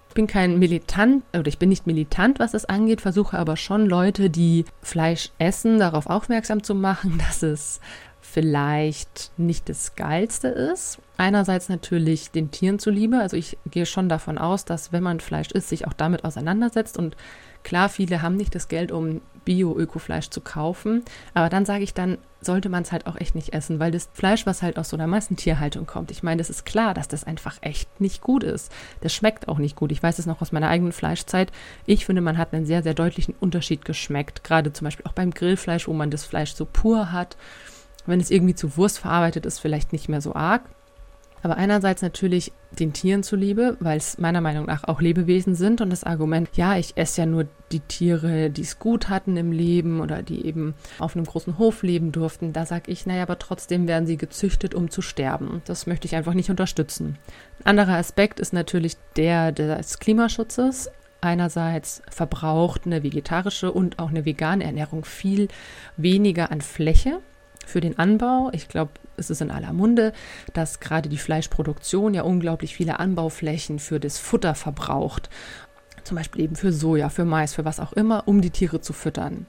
Ich 0.08 0.16
bin 0.16 0.26
kein 0.26 0.58
Militant 0.58 1.24
oder 1.34 1.48
ich 1.48 1.60
bin 1.60 1.70
nicht 1.70 1.86
militant, 1.86 2.40
was 2.40 2.54
das 2.54 2.66
angeht, 2.66 3.02
versuche 3.02 3.38
aber 3.38 3.58
schon 3.58 3.86
Leute, 3.86 4.32
die 4.32 4.66
Fleisch 4.82 5.30
essen, 5.38 5.78
darauf 5.78 6.08
aufmerksam 6.08 6.64
zu 6.64 6.74
machen, 6.74 7.22
dass 7.28 7.44
es 7.44 7.80
vielleicht 8.22 9.32
nicht 9.38 9.70
das 9.70 9.96
Geilste 9.96 10.48
ist. 10.48 11.00
Einerseits 11.18 11.68
natürlich 11.70 12.32
den 12.32 12.52
Tieren 12.52 12.80
zuliebe. 12.80 13.20
Also 13.20 13.38
ich 13.38 13.58
gehe 13.70 13.86
schon 13.86 14.08
davon 14.08 14.38
aus, 14.38 14.66
dass 14.66 14.92
wenn 14.92 15.04
man 15.04 15.20
Fleisch 15.20 15.52
isst, 15.52 15.70
sich 15.70 15.88
auch 15.88 15.94
damit 15.94 16.24
auseinandersetzt 16.24 16.98
und 16.98 17.16
Klar, 17.64 17.90
viele 17.90 18.22
haben 18.22 18.36
nicht 18.36 18.56
das 18.56 18.68
Geld, 18.68 18.92
um 18.92 19.22
Bio-Ökofleisch 19.46 20.30
zu 20.30 20.42
kaufen, 20.42 21.04
aber 21.34 21.50
dann 21.50 21.66
sage 21.66 21.84
ich 21.84 21.94
dann, 21.94 22.18
sollte 22.42 22.70
man 22.70 22.84
es 22.84 22.92
halt 22.92 23.08
auch 23.08 23.16
echt 23.18 23.36
nicht 23.36 23.54
essen, 23.54 23.80
weil 23.80 23.92
das 23.92 24.10
Fleisch, 24.14 24.46
was 24.46 24.62
halt 24.62 24.78
aus 24.78 24.90
so 24.90 24.96
einer 24.96 25.08
meisten 25.08 25.36
Tierhaltung 25.36 25.86
kommt, 25.86 26.12
ich 26.12 26.24
meine, 26.24 26.38
das 26.38 26.50
ist 26.50 26.66
klar, 26.66 26.94
dass 26.94 27.08
das 27.08 27.24
einfach 27.24 27.58
echt 27.62 28.00
nicht 28.00 28.22
gut 28.22 28.44
ist. 28.44 28.72
Das 29.02 29.14
schmeckt 29.14 29.48
auch 29.48 29.58
nicht 29.58 29.76
gut. 29.76 29.92
Ich 29.92 30.02
weiß 30.02 30.20
es 30.20 30.26
noch 30.26 30.42
aus 30.42 30.52
meiner 30.52 30.70
eigenen 30.70 30.94
Fleischzeit. 30.94 31.52
Ich 31.86 32.06
finde, 32.06 32.22
man 32.22 32.38
hat 32.38 32.54
einen 32.54 32.66
sehr, 32.66 32.84
sehr 32.84 32.94
deutlichen 32.94 33.36
Unterschied 33.40 33.84
geschmeckt, 33.84 34.44
gerade 34.44 34.72
zum 34.72 34.86
Beispiel 34.86 35.06
auch 35.06 35.14
beim 35.14 35.32
Grillfleisch, 35.32 35.88
wo 35.88 35.94
man 35.94 36.12
das 36.12 36.24
Fleisch 36.24 36.54
so 36.54 36.66
pur 36.66 37.12
hat. 37.12 37.36
Wenn 38.06 38.22
es 38.22 38.32
irgendwie 38.32 38.56
zu 38.56 38.78
Wurst 38.78 39.00
verarbeitet 39.00 39.46
ist, 39.46 39.60
vielleicht 39.60 39.92
nicht 39.92 40.10
mehr 40.10 40.22
so 40.22 40.34
arg. 40.34 40.62
Aber 41.42 41.58
einerseits 41.58 42.02
natürlich 42.02 42.52
den 42.72 42.94
Tieren 42.94 43.24
zuliebe, 43.24 43.78
weil 43.80 43.98
es 43.98 44.18
meiner 44.18 44.42
Meinung 44.42 44.66
nach 44.66 44.84
auch 44.84 45.02
Lebewesen 45.02 45.56
sind 45.56 45.82
und 45.82 45.90
das 45.90 46.04
Argument, 46.04 46.50
ja, 46.54 46.78
ich 46.78 46.98
esse 46.98 47.22
ja 47.22 47.26
nur 47.26 47.48
die 47.72 47.80
Tiere, 47.80 48.50
die 48.50 48.62
es 48.62 48.80
gut 48.80 49.10
hatten 49.10 49.38
im 49.38 49.52
Leben 49.52 50.02
oder 50.02 50.22
die 50.22 50.46
eben 50.46 50.76
auf 51.00 51.16
einem 51.16 51.26
großen 51.26 51.58
Hof 51.58 51.84
leben 51.84 52.12
durften, 52.12 52.54
da 52.54 52.66
sage 52.66 52.92
ich, 52.92 53.06
naja, 53.06 53.24
aber 53.24 53.40
trotzdem 53.40 53.88
werden 53.88 54.06
sie 54.06 54.18
gezüchtet, 54.18 54.76
um 54.76 54.90
zu 54.90 55.02
sterben. 55.02 55.62
Das 55.66 55.88
möchte 55.88 56.08
ich 56.08 56.16
einfach 56.16 56.34
nicht 56.34 56.50
unterstützen. 56.50 57.18
Ein 57.60 57.80
anderer 57.80 57.98
Aspekt 57.98 58.40
ist 58.40 58.54
natürlich 58.54 58.98
der 59.16 59.52
des 59.52 60.00
Klimaschutzes. 60.00 60.90
Einerseits 61.22 62.02
verbraucht 62.10 62.86
eine 62.86 63.04
vegetarische 63.04 63.72
und 63.72 64.00
auch 64.00 64.10
eine 64.10 64.24
vegane 64.26 64.64
Ernährung 64.64 65.04
viel 65.04 65.50
weniger 65.98 66.52
an 66.52 66.62
Fläche 66.62 67.20
für 67.66 67.82
den 67.82 68.00
Anbau. 68.00 68.50
Ich 68.54 68.68
glaube, 68.70 68.92
es 69.20 69.30
ist 69.30 69.42
in 69.42 69.52
aller 69.52 69.74
Munde, 69.74 70.14
dass 70.54 70.80
gerade 70.80 71.10
die 71.10 71.18
Fleischproduktion 71.18 72.14
ja 72.14 72.24
unglaublich 72.24 72.76
viele 72.76 73.00
Anbauflächen 73.00 73.80
für 73.80 74.00
das 74.00 74.18
Futter 74.18 74.56
verbraucht. 74.56 75.30
Zum 76.04 76.18
Beispiel 76.18 76.44
eben 76.44 76.56
für 76.56 76.72
Soja, 76.72 77.10
für 77.10 77.26
Mais, 77.26 77.54
für 77.54 77.66
was 77.66 77.80
auch 77.80 77.94
immer, 77.94 78.28
um 78.28 78.42
die 78.42 78.50
Tiere 78.50 78.82
zu 78.82 78.94
füttern. 78.94 79.46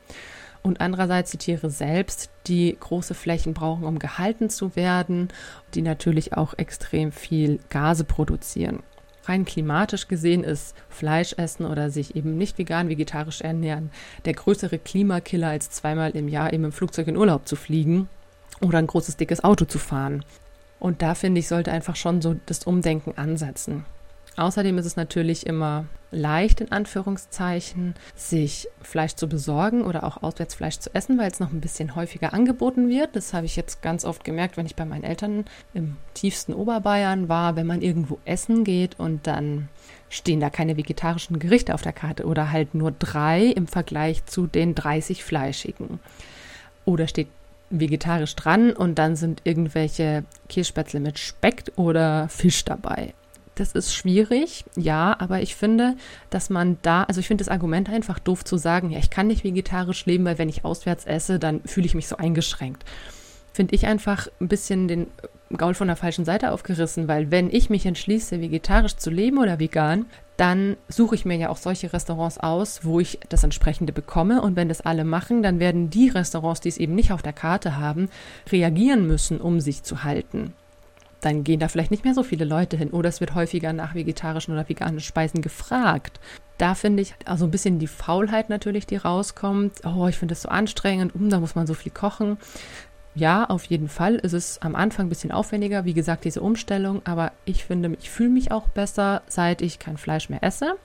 Und 0.62 0.80
andererseits 0.80 1.30
die 1.30 1.38
Tiere 1.38 1.70
selbst, 1.70 2.30
die 2.46 2.76
große 2.78 3.14
Flächen 3.14 3.54
brauchen, 3.54 3.84
um 3.84 3.98
gehalten 3.98 4.50
zu 4.50 4.76
werden, 4.76 5.28
die 5.74 5.80
natürlich 5.80 6.34
auch 6.34 6.52
extrem 6.58 7.12
viel 7.12 7.60
Gase 7.70 8.04
produzieren. 8.04 8.82
Rein 9.24 9.44
klimatisch 9.44 10.08
gesehen 10.08 10.44
ist 10.44 10.74
Fleischessen 10.88 11.64
oder 11.64 11.90
sich 11.90 12.16
eben 12.16 12.36
nicht 12.36 12.58
vegan, 12.58 12.88
vegetarisch 12.88 13.42
ernähren 13.42 13.90
der 14.24 14.32
größere 14.32 14.78
Klimakiller 14.78 15.48
als 15.48 15.70
zweimal 15.70 16.10
im 16.10 16.28
Jahr 16.28 16.52
eben 16.52 16.64
im 16.64 16.72
Flugzeug 16.72 17.06
in 17.06 17.16
Urlaub 17.16 17.46
zu 17.46 17.56
fliegen 17.56 18.08
oder 18.60 18.78
ein 18.78 18.86
großes, 18.86 19.16
dickes 19.16 19.44
Auto 19.44 19.64
zu 19.64 19.78
fahren. 19.78 20.24
Und 20.78 21.02
da 21.02 21.14
finde 21.14 21.40
ich, 21.40 21.48
sollte 21.48 21.72
einfach 21.72 21.96
schon 21.96 22.22
so 22.22 22.36
das 22.46 22.64
Umdenken 22.64 23.16
ansetzen. 23.16 23.84
Außerdem 24.36 24.78
ist 24.78 24.86
es 24.86 24.96
natürlich 24.96 25.46
immer 25.46 25.84
leicht, 26.12 26.60
in 26.60 26.72
Anführungszeichen, 26.72 27.94
sich 28.14 28.68
Fleisch 28.80 29.14
zu 29.14 29.28
besorgen 29.28 29.82
oder 29.82 30.04
auch 30.04 30.22
Auswärtsfleisch 30.22 30.78
zu 30.78 30.94
essen, 30.94 31.18
weil 31.18 31.30
es 31.30 31.40
noch 31.40 31.52
ein 31.52 31.60
bisschen 31.60 31.94
häufiger 31.94 32.32
angeboten 32.32 32.88
wird. 32.88 33.14
Das 33.14 33.34
habe 33.34 33.46
ich 33.46 33.56
jetzt 33.56 33.82
ganz 33.82 34.04
oft 34.04 34.24
gemerkt, 34.24 34.56
wenn 34.56 34.66
ich 34.66 34.76
bei 34.76 34.84
meinen 34.84 35.04
Eltern 35.04 35.44
im 35.74 35.96
tiefsten 36.14 36.54
Oberbayern 36.54 37.28
war, 37.28 37.56
wenn 37.56 37.66
man 37.66 37.82
irgendwo 37.82 38.18
essen 38.24 38.64
geht 38.64 38.98
und 38.98 39.26
dann 39.26 39.68
stehen 40.08 40.40
da 40.40 40.50
keine 40.50 40.76
vegetarischen 40.76 41.38
Gerichte 41.38 41.74
auf 41.74 41.82
der 41.82 41.92
Karte 41.92 42.24
oder 42.24 42.50
halt 42.50 42.74
nur 42.74 42.92
drei 42.92 43.44
im 43.44 43.66
Vergleich 43.66 44.24
zu 44.26 44.46
den 44.46 44.74
30 44.74 45.22
fleischigen. 45.22 46.00
Oder 46.84 47.06
steht 47.06 47.28
vegetarisch 47.70 48.34
dran 48.36 48.72
und 48.72 48.98
dann 48.98 49.16
sind 49.16 49.42
irgendwelche 49.44 50.24
Kirschspätzle 50.48 51.00
mit 51.00 51.18
Speck 51.18 51.64
oder 51.76 52.28
Fisch 52.28 52.64
dabei. 52.64 53.14
Das 53.54 53.72
ist 53.72 53.94
schwierig, 53.94 54.64
ja, 54.76 55.14
aber 55.18 55.42
ich 55.42 55.54
finde, 55.54 55.96
dass 56.30 56.50
man 56.50 56.78
da, 56.82 57.02
also 57.04 57.20
ich 57.20 57.26
finde 57.26 57.44
das 57.44 57.50
Argument 57.50 57.90
einfach 57.90 58.18
doof 58.18 58.44
zu 58.44 58.56
sagen, 58.56 58.90
ja, 58.90 58.98
ich 58.98 59.10
kann 59.10 59.26
nicht 59.26 59.44
vegetarisch 59.44 60.06
leben, 60.06 60.24
weil 60.24 60.38
wenn 60.38 60.48
ich 60.48 60.64
auswärts 60.64 61.04
esse, 61.04 61.38
dann 61.38 61.60
fühle 61.64 61.86
ich 61.86 61.94
mich 61.94 62.08
so 62.08 62.16
eingeschränkt. 62.16 62.84
Finde 63.52 63.74
ich 63.74 63.86
einfach 63.86 64.28
ein 64.40 64.48
bisschen 64.48 64.88
den 64.88 65.08
Gaul 65.56 65.74
von 65.74 65.88
der 65.88 65.96
falschen 65.96 66.24
Seite 66.24 66.52
aufgerissen, 66.52 67.08
weil 67.08 67.30
wenn 67.30 67.50
ich 67.50 67.70
mich 67.70 67.84
entschließe, 67.84 68.40
vegetarisch 68.40 68.96
zu 68.96 69.10
leben 69.10 69.38
oder 69.38 69.58
vegan, 69.58 70.06
dann 70.36 70.76
suche 70.88 71.16
ich 71.16 71.24
mir 71.24 71.36
ja 71.36 71.48
auch 71.48 71.56
solche 71.56 71.92
Restaurants 71.92 72.38
aus, 72.38 72.84
wo 72.84 73.00
ich 73.00 73.18
das 73.28 73.42
entsprechende 73.42 73.92
bekomme. 73.92 74.40
Und 74.42 74.56
wenn 74.56 74.68
das 74.68 74.80
alle 74.80 75.04
machen, 75.04 75.42
dann 75.42 75.58
werden 75.58 75.90
die 75.90 76.08
Restaurants, 76.08 76.60
die 76.60 76.68
es 76.68 76.78
eben 76.78 76.94
nicht 76.94 77.12
auf 77.12 77.22
der 77.22 77.32
Karte 77.32 77.76
haben, 77.76 78.08
reagieren 78.50 79.06
müssen, 79.06 79.40
um 79.40 79.60
sich 79.60 79.82
zu 79.82 80.04
halten 80.04 80.54
dann 81.20 81.44
gehen 81.44 81.60
da 81.60 81.68
vielleicht 81.68 81.90
nicht 81.90 82.04
mehr 82.04 82.14
so 82.14 82.22
viele 82.22 82.44
Leute 82.44 82.76
hin 82.76 82.90
oder 82.90 83.08
es 83.08 83.20
wird 83.20 83.34
häufiger 83.34 83.72
nach 83.72 83.94
vegetarischen 83.94 84.54
oder 84.54 84.68
veganen 84.68 85.00
Speisen 85.00 85.42
gefragt. 85.42 86.20
Da 86.58 86.74
finde 86.74 87.02
ich 87.02 87.14
also 87.24 87.46
ein 87.46 87.50
bisschen 87.50 87.78
die 87.78 87.86
Faulheit 87.86 88.50
natürlich, 88.50 88.86
die 88.86 88.96
rauskommt. 88.96 89.84
Oh, 89.84 90.06
ich 90.08 90.18
finde 90.18 90.32
das 90.32 90.42
so 90.42 90.48
anstrengend, 90.48 91.14
um, 91.14 91.30
da 91.30 91.40
muss 91.40 91.54
man 91.54 91.66
so 91.66 91.74
viel 91.74 91.92
kochen. 91.92 92.36
Ja, 93.14 93.44
auf 93.44 93.64
jeden 93.64 93.88
Fall 93.88 94.14
ist 94.16 94.34
es 94.34 94.62
am 94.62 94.76
Anfang 94.76 95.06
ein 95.06 95.08
bisschen 95.08 95.32
aufwendiger, 95.32 95.84
wie 95.84 95.94
gesagt, 95.94 96.24
diese 96.24 96.40
Umstellung, 96.40 97.02
aber 97.04 97.32
ich 97.44 97.64
finde, 97.64 97.96
ich 98.00 98.10
fühle 98.10 98.30
mich 98.30 98.52
auch 98.52 98.68
besser, 98.68 99.22
seit 99.26 99.62
ich 99.62 99.78
kein 99.78 99.96
Fleisch 99.96 100.30
mehr 100.30 100.44
esse. 100.44 100.76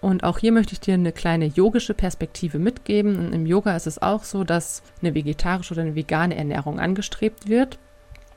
Und 0.00 0.22
auch 0.22 0.38
hier 0.38 0.52
möchte 0.52 0.74
ich 0.74 0.80
dir 0.80 0.94
eine 0.94 1.12
kleine 1.12 1.46
yogische 1.46 1.94
Perspektive 1.94 2.58
mitgeben. 2.58 3.18
Und 3.18 3.32
Im 3.32 3.46
Yoga 3.46 3.74
ist 3.74 3.86
es 3.86 4.00
auch 4.00 4.22
so, 4.22 4.44
dass 4.44 4.82
eine 5.00 5.14
vegetarische 5.14 5.74
oder 5.74 5.82
eine 5.82 5.96
vegane 5.96 6.36
Ernährung 6.36 6.78
angestrebt 6.78 7.48
wird. 7.48 7.78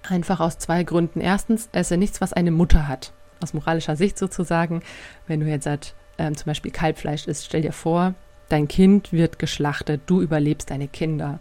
Einfach 0.10 0.40
aus 0.40 0.58
zwei 0.58 0.84
Gründen. 0.84 1.22
Erstens, 1.22 1.70
esse 1.72 1.98
nichts, 1.98 2.20
was 2.20 2.34
eine 2.34 2.50
Mutter 2.50 2.88
hat. 2.88 3.14
Aus 3.44 3.54
moralischer 3.54 3.96
Sicht 3.96 4.18
sozusagen. 4.18 4.82
Wenn 5.28 5.40
du 5.40 5.46
jetzt 5.46 5.68
halt, 5.68 5.94
ähm, 6.18 6.36
zum 6.36 6.46
Beispiel 6.46 6.72
Kalbfleisch 6.72 7.28
isst, 7.28 7.46
stell 7.46 7.62
dir 7.62 7.74
vor, 7.74 8.16
dein 8.50 8.68
Kind 8.68 9.14
wird 9.14 9.38
geschlachtet, 9.38 10.02
du 10.08 10.22
überlebst 10.22 10.72
deine 10.72 10.88
Kinder. 10.88 11.40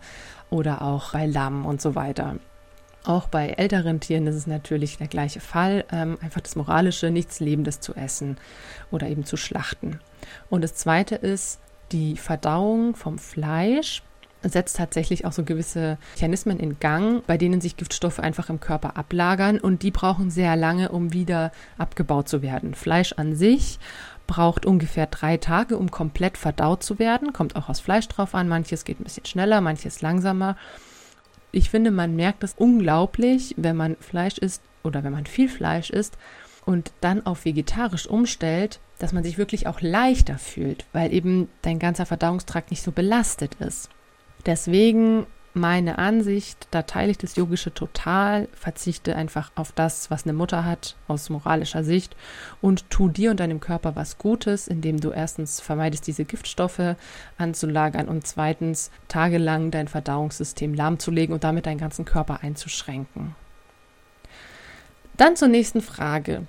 Oder 0.50 0.82
auch 0.82 1.12
bei 1.12 1.26
Lamm 1.26 1.64
und 1.64 1.80
so 1.80 1.94
weiter. 1.94 2.36
Auch 3.04 3.28
bei 3.28 3.50
älteren 3.50 4.00
Tieren 4.00 4.26
ist 4.26 4.34
es 4.34 4.46
natürlich 4.46 4.98
der 4.98 5.08
gleiche 5.08 5.40
Fall. 5.40 5.84
Ähm, 5.90 6.18
einfach 6.20 6.42
das 6.42 6.56
Moralische, 6.56 7.10
nichts 7.10 7.40
Lebendes 7.40 7.80
zu 7.80 7.94
essen 7.94 8.36
oder 8.90 9.08
eben 9.08 9.24
zu 9.24 9.36
schlachten. 9.36 10.00
Und 10.50 10.62
das 10.62 10.74
Zweite 10.74 11.14
ist 11.14 11.60
die 11.92 12.16
Verdauung 12.16 12.94
vom 12.94 13.18
Fleisch 13.18 14.02
setzt 14.42 14.76
tatsächlich 14.76 15.24
auch 15.24 15.32
so 15.32 15.44
gewisse 15.44 15.98
Mechanismen 16.14 16.58
in 16.58 16.78
Gang, 16.80 17.22
bei 17.26 17.36
denen 17.36 17.60
sich 17.60 17.76
Giftstoffe 17.76 18.20
einfach 18.20 18.48
im 18.48 18.60
Körper 18.60 18.96
ablagern 18.96 19.58
und 19.58 19.82
die 19.82 19.90
brauchen 19.90 20.30
sehr 20.30 20.56
lange, 20.56 20.90
um 20.90 21.12
wieder 21.12 21.52
abgebaut 21.76 22.28
zu 22.28 22.42
werden. 22.42 22.74
Fleisch 22.74 23.12
an 23.12 23.36
sich 23.36 23.78
braucht 24.30 24.64
ungefähr 24.64 25.06
drei 25.06 25.38
Tage, 25.38 25.76
um 25.76 25.90
komplett 25.90 26.38
verdaut 26.38 26.84
zu 26.84 27.00
werden. 27.00 27.32
Kommt 27.32 27.56
auch 27.56 27.68
aus 27.68 27.80
Fleisch 27.80 28.06
drauf 28.06 28.32
an. 28.32 28.48
Manches 28.48 28.84
geht 28.84 29.00
ein 29.00 29.04
bisschen 29.04 29.26
schneller, 29.26 29.60
manches 29.60 30.02
langsamer. 30.02 30.56
Ich 31.50 31.68
finde, 31.68 31.90
man 31.90 32.14
merkt 32.14 32.44
es 32.44 32.54
unglaublich, 32.56 33.56
wenn 33.58 33.76
man 33.76 33.96
Fleisch 33.96 34.38
isst 34.38 34.62
oder 34.84 35.02
wenn 35.02 35.12
man 35.12 35.26
viel 35.26 35.48
Fleisch 35.48 35.90
isst 35.90 36.16
und 36.64 36.92
dann 37.00 37.26
auf 37.26 37.44
vegetarisch 37.44 38.06
umstellt, 38.06 38.78
dass 39.00 39.12
man 39.12 39.24
sich 39.24 39.36
wirklich 39.36 39.66
auch 39.66 39.80
leichter 39.80 40.38
fühlt, 40.38 40.86
weil 40.92 41.12
eben 41.12 41.48
dein 41.62 41.80
ganzer 41.80 42.06
Verdauungstrakt 42.06 42.70
nicht 42.70 42.84
so 42.84 42.92
belastet 42.92 43.56
ist. 43.56 43.90
Deswegen 44.46 45.26
meine 45.52 45.98
Ansicht, 45.98 46.68
da 46.70 46.82
teile 46.82 47.10
ich 47.10 47.18
das 47.18 47.36
Yogische 47.36 47.74
total, 47.74 48.48
verzichte 48.52 49.16
einfach 49.16 49.50
auf 49.56 49.72
das, 49.72 50.10
was 50.10 50.24
eine 50.24 50.32
Mutter 50.32 50.64
hat, 50.64 50.96
aus 51.08 51.28
moralischer 51.28 51.82
Sicht 51.82 52.14
und 52.60 52.88
tu 52.90 53.08
dir 53.08 53.32
und 53.32 53.40
deinem 53.40 53.60
Körper 53.60 53.96
was 53.96 54.18
Gutes, 54.18 54.68
indem 54.68 55.00
du 55.00 55.10
erstens 55.10 55.60
vermeidest, 55.60 56.06
diese 56.06 56.24
Giftstoffe 56.24 56.94
anzulagern 57.36 58.08
und 58.08 58.26
zweitens 58.26 58.90
tagelang 59.08 59.70
dein 59.70 59.88
Verdauungssystem 59.88 60.74
lahmzulegen 60.74 61.34
und 61.34 61.42
damit 61.42 61.66
deinen 61.66 61.78
ganzen 61.78 62.04
Körper 62.04 62.42
einzuschränken. 62.42 63.34
Dann 65.16 65.36
zur 65.36 65.48
nächsten 65.48 65.82
Frage. 65.82 66.46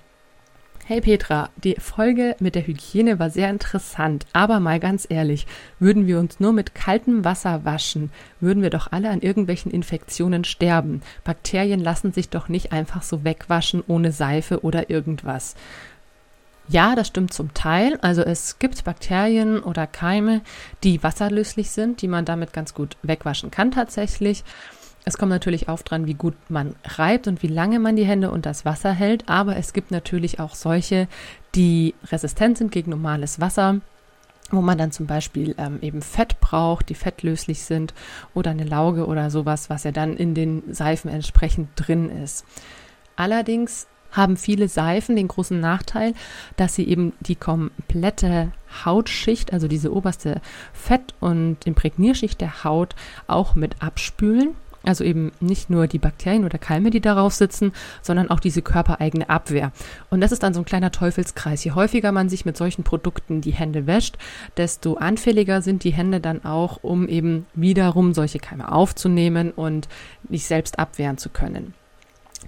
Hey 0.92 1.00
Petra, 1.00 1.50
die 1.56 1.78
Folge 1.80 2.36
mit 2.42 2.54
der 2.54 2.68
Hygiene 2.68 3.18
war 3.18 3.30
sehr 3.30 3.50
interessant, 3.50 4.26
aber 4.34 4.60
mal 4.60 4.78
ganz 4.78 5.08
ehrlich, 5.10 5.48
würden 5.80 6.06
wir 6.06 6.20
uns 6.20 6.42
nur 6.42 6.52
mit 6.52 6.76
kaltem 6.76 7.24
Wasser 7.24 7.64
waschen, 7.64 8.12
würden 8.42 8.62
wir 8.62 8.72
doch 8.72 8.92
alle 8.92 9.10
an 9.10 9.22
irgendwelchen 9.22 9.72
Infektionen 9.72 10.44
sterben. 10.44 11.02
Bakterien 11.24 11.80
lassen 11.80 12.12
sich 12.12 12.28
doch 12.28 12.50
nicht 12.50 12.74
einfach 12.74 13.04
so 13.04 13.24
wegwaschen 13.24 13.82
ohne 13.88 14.12
Seife 14.12 14.66
oder 14.66 14.90
irgendwas. 14.90 15.56
Ja, 16.68 16.94
das 16.94 17.08
stimmt 17.08 17.34
zum 17.34 17.54
Teil. 17.54 17.98
Also 18.02 18.22
es 18.24 18.60
gibt 18.60 18.84
Bakterien 18.84 19.64
oder 19.64 19.88
Keime, 19.88 20.42
die 20.84 21.02
wasserlöslich 21.02 21.72
sind, 21.72 22.02
die 22.02 22.10
man 22.10 22.26
damit 22.26 22.52
ganz 22.52 22.74
gut 22.74 22.98
wegwaschen 23.02 23.50
kann 23.50 23.72
tatsächlich. 23.72 24.44
Es 25.04 25.18
kommt 25.18 25.32
natürlich 25.32 25.68
auch 25.68 25.82
dran, 25.82 26.06
wie 26.06 26.14
gut 26.14 26.36
man 26.50 26.76
reibt 26.86 27.28
und 27.28 27.42
wie 27.42 27.48
lange 27.48 27.80
man 27.80 27.96
die 27.96 28.06
Hände 28.06 28.30
unter 28.30 28.52
das 28.52 28.66
Wasser 28.66 28.92
hält, 28.92 29.28
aber 29.28 29.58
es 29.58 29.74
gibt 29.74 29.92
natürlich 29.92 30.40
auch 30.40 30.54
solche, 30.54 31.08
die 31.56 31.96
resistent 32.12 32.58
sind 32.58 32.72
gegen 32.72 32.92
normales 32.92 33.40
Wasser, 33.40 33.82
wo 34.52 34.62
man 34.62 34.78
dann 34.78 34.92
zum 34.92 35.08
Beispiel 35.08 35.56
ähm, 35.58 35.80
eben 35.82 36.02
Fett 36.02 36.40
braucht, 36.40 36.90
die 36.90 36.96
fettlöslich 36.96 37.64
sind 37.64 37.94
oder 38.34 38.52
eine 38.52 38.66
Lauge 38.66 39.08
oder 39.08 39.32
sowas, 39.32 39.70
was 39.70 39.86
ja 39.86 39.92
dann 39.92 40.18
in 40.18 40.36
den 40.36 40.74
Seifen 40.74 41.10
entsprechend 41.10 41.70
drin 41.76 42.10
ist. 42.10 42.46
Allerdings 43.16 43.88
haben 44.12 44.36
viele 44.36 44.68
Seifen 44.68 45.16
den 45.16 45.30
großen 45.30 45.60
Nachteil, 45.60 46.14
dass 46.58 46.76
sie 46.76 46.88
eben 46.88 47.14
die 47.22 47.36
komplette 47.36 48.52
Hautschicht, 48.84 49.54
also 49.54 49.68
diese 49.68 49.94
oberste 49.94 50.42
Fett- 50.74 51.14
und 51.22 51.66
Imprägnierschicht 51.66 52.42
der 52.42 52.64
Haut 52.64 52.96
auch 53.28 53.56
mit 53.56 53.82
abspülen. 53.82 54.56
Also 54.84 55.04
eben 55.04 55.32
nicht 55.40 55.70
nur 55.70 55.88
die 55.88 56.00
Bakterien 56.00 56.44
oder 56.44 56.58
Keime, 56.58 56.90
die 56.90 57.02
darauf 57.02 57.34
sitzen, 57.34 57.72
sondern 58.02 58.32
auch 58.32 58.40
diese 58.40 58.62
körpereigene 58.62 59.30
Abwehr. 59.30 59.72
Und 60.10 60.22
das 60.22 60.32
ist 60.32 60.42
dann 60.42 60.54
so 60.54 60.62
ein 60.62 60.66
kleiner 60.66 60.92
Teufelskreis. 60.92 61.64
Je 61.64 61.72
häufiger 61.72 62.12
man 62.12 62.30
sich 62.30 62.46
mit 62.46 62.58
solchen 62.58 62.84
Produkten 62.84 63.42
die 63.42 63.52
Hände 63.52 63.86
wäscht, 63.86 64.18
desto 64.58 64.96
anfälliger 64.96 65.62
sind 65.62 65.84
die 65.84 65.94
Hände 65.94 66.20
dann 66.20 66.44
auch, 66.46 66.80
um 66.82 67.08
eben 67.08 67.46
wiederum 67.54 68.14
solche 68.14 68.40
Keime 68.40 68.72
aufzunehmen 68.72 69.52
und 69.52 69.88
nicht 70.28 70.46
selbst 70.46 70.80
abwehren 70.80 71.18
zu 71.18 71.30
können. 71.30 71.74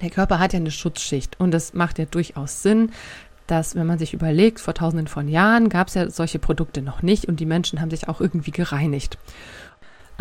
Der 0.01 0.09
Körper 0.09 0.39
hat 0.39 0.53
ja 0.53 0.59
eine 0.59 0.71
Schutzschicht 0.71 1.39
und 1.39 1.53
es 1.53 1.73
macht 1.73 1.99
ja 1.99 2.05
durchaus 2.05 2.63
Sinn, 2.63 2.91
dass, 3.47 3.75
wenn 3.75 3.85
man 3.85 3.99
sich 3.99 4.13
überlegt, 4.13 4.59
vor 4.59 4.73
tausenden 4.73 5.07
von 5.07 5.27
Jahren 5.27 5.69
gab 5.69 5.87
es 5.87 5.93
ja 5.93 6.09
solche 6.09 6.39
Produkte 6.39 6.81
noch 6.81 7.01
nicht 7.01 7.25
und 7.25 7.39
die 7.39 7.45
Menschen 7.45 7.81
haben 7.81 7.91
sich 7.91 8.07
auch 8.07 8.21
irgendwie 8.21 8.51
gereinigt. 8.51 9.17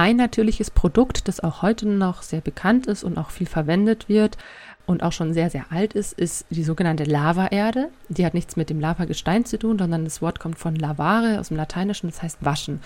Ein 0.03 0.17
natürliches 0.17 0.73
Produkt, 0.73 1.29
das 1.29 1.39
auch 1.39 1.63
heute 1.63 1.87
noch 1.87 2.23
sehr 2.23 2.41
bekannt 2.41 2.89
ist 2.89 3.05
und 3.05 3.19
auch 3.19 3.31
viel 3.31 3.47
verwendet 3.47 4.09
wird 4.09 4.37
und 4.85 5.05
auch 5.05 5.13
schon 5.13 5.33
sehr, 5.33 5.49
sehr 5.49 5.67
alt 5.71 5.93
ist, 5.93 6.13
ist 6.15 6.45
die 6.51 6.65
sogenannte 6.65 7.05
Lavaerde. 7.05 7.89
Die 8.09 8.27
hat 8.27 8.35
nichts 8.35 8.57
mit 8.57 8.69
dem 8.69 8.81
Lavagestein 8.81 9.45
zu 9.45 9.61
tun, 9.61 9.79
sondern 9.79 10.03
das 10.03 10.21
Wort 10.21 10.41
kommt 10.41 10.59
von 10.59 10.75
lavare 10.75 11.39
aus 11.39 11.49
dem 11.49 11.57
Lateinischen, 11.57 12.11
das 12.11 12.21
heißt 12.21 12.45
waschen. 12.45 12.81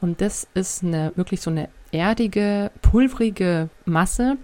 Und 0.00 0.22
das 0.22 0.48
ist 0.54 0.82
eine 0.82 1.12
wirklich 1.14 1.42
so 1.42 1.50
eine 1.50 1.68
erdige, 1.90 2.70
pulvrige 2.80 3.68
Masse, 3.84 4.38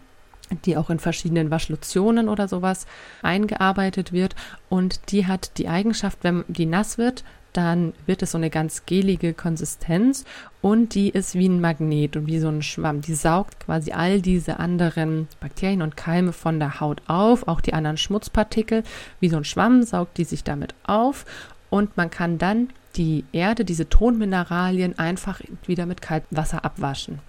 die 0.67 0.77
auch 0.77 0.91
in 0.91 0.99
verschiedenen 0.99 1.51
Waschlotionen 1.51 2.29
oder 2.29 2.47
sowas 2.47 2.87
eingearbeitet 3.23 4.13
wird. 4.13 4.37
Und 4.69 5.13
die 5.13 5.27
hat 5.27 5.57
die 5.57 5.69
Eigenschaft, 5.69 6.19
wenn 6.21 6.45
die 6.47 6.67
nass 6.67 6.99
wird, 6.99 7.25
dann 7.53 7.93
wird 8.07 8.23
es 8.23 8.33
so 8.33 8.39
eine 8.39 8.51
ganz 8.51 8.87
gelige 8.87 9.35
Konsistenz 9.35 10.25
und 10.61 10.95
die 10.95 11.09
ist 11.09 11.35
wie 11.35 11.49
ein 11.49 11.61
Magnet 11.61 12.17
und 12.17 12.27
wie 12.27 12.39
so 12.39 12.49
ein 12.49 12.63
Schwamm. 12.63 13.01
Die 13.01 13.15
saugt 13.15 13.61
quasi 13.61 13.93
all 13.93 14.21
diese 14.21 14.59
anderen 14.59 15.29
Bakterien 15.41 15.83
und 15.83 15.97
Keime 15.97 16.33
von 16.33 16.59
der 16.59 16.81
Haut 16.81 17.03
auf, 17.07 17.49
auch 17.49 17.61
die 17.61 17.73
anderen 17.73 17.97
Schmutzpartikel. 17.97 18.83
Wie 19.21 19.29
so 19.29 19.39
ein 19.39 19.45
Schwamm 19.45 19.83
saugt 19.83 20.19
die 20.19 20.25
sich 20.25 20.45
damit 20.45 20.75
auf 20.85 21.25
und 21.71 21.97
man 21.97 22.11
kann 22.11 22.39
dann 22.39 22.69
die 22.97 23.25
Erde, 23.33 23.65
diese 23.65 23.89
Tonmineralien 23.89 24.99
einfach 24.99 25.41
wieder 25.67 25.87
mit 25.87 26.03
kaltem 26.03 26.37
Wasser 26.37 26.65
abwaschen. 26.65 27.21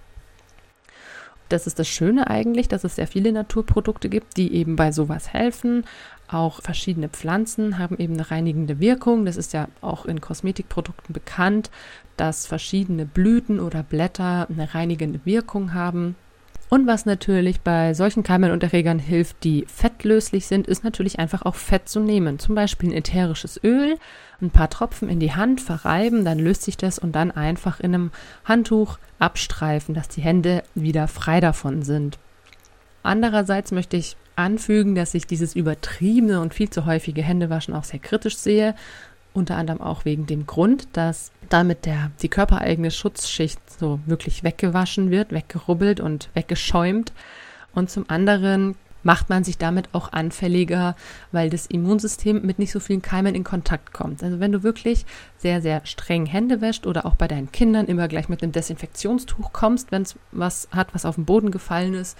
Das 1.50 1.66
ist 1.66 1.80
das 1.80 1.88
Schöne 1.88 2.30
eigentlich, 2.30 2.68
dass 2.68 2.84
es 2.84 2.94
sehr 2.94 3.08
viele 3.08 3.32
Naturprodukte 3.32 4.08
gibt, 4.08 4.36
die 4.36 4.54
eben 4.54 4.76
bei 4.76 4.92
sowas 4.92 5.32
helfen. 5.32 5.84
Auch 6.32 6.62
verschiedene 6.62 7.08
Pflanzen 7.08 7.78
haben 7.78 7.98
eben 7.98 8.14
eine 8.14 8.30
reinigende 8.30 8.78
Wirkung. 8.78 9.24
Das 9.24 9.36
ist 9.36 9.52
ja 9.52 9.66
auch 9.80 10.06
in 10.06 10.20
Kosmetikprodukten 10.20 11.12
bekannt, 11.12 11.70
dass 12.16 12.46
verschiedene 12.46 13.04
Blüten 13.04 13.58
oder 13.58 13.82
Blätter 13.82 14.46
eine 14.48 14.72
reinigende 14.72 15.20
Wirkung 15.24 15.74
haben. 15.74 16.14
Und 16.68 16.86
was 16.86 17.04
natürlich 17.04 17.62
bei 17.62 17.94
solchen 17.94 18.22
Keimen 18.22 18.52
und 18.52 18.62
Erregern 18.62 19.00
hilft, 19.00 19.42
die 19.42 19.64
fettlöslich 19.66 20.46
sind, 20.46 20.68
ist 20.68 20.84
natürlich 20.84 21.18
einfach 21.18 21.42
auch 21.42 21.56
Fett 21.56 21.88
zu 21.88 21.98
nehmen. 21.98 22.38
Zum 22.38 22.54
Beispiel 22.54 22.90
ein 22.90 22.96
ätherisches 22.96 23.58
Öl, 23.64 23.98
ein 24.40 24.50
paar 24.50 24.70
Tropfen 24.70 25.08
in 25.08 25.18
die 25.18 25.34
Hand 25.34 25.60
verreiben, 25.60 26.24
dann 26.24 26.38
löst 26.38 26.62
sich 26.62 26.76
das 26.76 27.00
und 27.00 27.10
dann 27.16 27.32
einfach 27.32 27.80
in 27.80 27.92
einem 27.92 28.10
Handtuch 28.44 29.00
abstreifen, 29.18 29.96
dass 29.96 30.06
die 30.06 30.22
Hände 30.22 30.62
wieder 30.76 31.08
frei 31.08 31.40
davon 31.40 31.82
sind. 31.82 32.20
Andererseits 33.02 33.72
möchte 33.72 33.96
ich 33.96 34.16
anfügen, 34.36 34.94
dass 34.94 35.14
ich 35.14 35.26
dieses 35.26 35.54
übertriebene 35.54 36.40
und 36.40 36.54
viel 36.54 36.70
zu 36.70 36.86
häufige 36.86 37.22
Händewaschen 37.22 37.74
auch 37.74 37.84
sehr 37.84 38.00
kritisch 38.00 38.36
sehe. 38.36 38.74
Unter 39.32 39.56
anderem 39.56 39.80
auch 39.80 40.04
wegen 40.04 40.26
dem 40.26 40.46
Grund, 40.46 40.88
dass 40.92 41.30
damit 41.48 41.86
der, 41.86 42.10
die 42.20 42.28
körpereigene 42.28 42.90
Schutzschicht 42.90 43.60
so 43.78 44.00
wirklich 44.06 44.42
weggewaschen 44.42 45.10
wird, 45.10 45.32
weggerubbelt 45.32 46.00
und 46.00 46.30
weggeschäumt. 46.34 47.12
Und 47.72 47.90
zum 47.90 48.06
anderen 48.08 48.74
macht 49.02 49.30
man 49.30 49.44
sich 49.44 49.56
damit 49.58 49.88
auch 49.92 50.12
anfälliger, 50.12 50.96
weil 51.32 51.48
das 51.50 51.66
Immunsystem 51.66 52.44
mit 52.44 52.58
nicht 52.58 52.72
so 52.72 52.80
vielen 52.80 53.02
Keimen 53.02 53.34
in 53.34 53.44
Kontakt 53.44 53.92
kommt. 53.92 54.22
Also 54.22 54.40
wenn 54.40 54.52
du 54.52 54.62
wirklich 54.62 55.06
sehr, 55.38 55.62
sehr 55.62 55.86
streng 55.86 56.26
Hände 56.26 56.60
wäscht 56.60 56.86
oder 56.86 57.06
auch 57.06 57.14
bei 57.14 57.28
deinen 57.28 57.52
Kindern 57.52 57.86
immer 57.86 58.08
gleich 58.08 58.28
mit 58.28 58.42
einem 58.42 58.52
Desinfektionstuch 58.52 59.52
kommst, 59.52 59.90
wenn 59.92 60.02
es 60.02 60.16
was 60.32 60.68
hat, 60.72 60.94
was 60.94 61.04
auf 61.04 61.14
den 61.14 61.24
Boden 61.24 61.50
gefallen 61.50 61.94
ist 61.94 62.18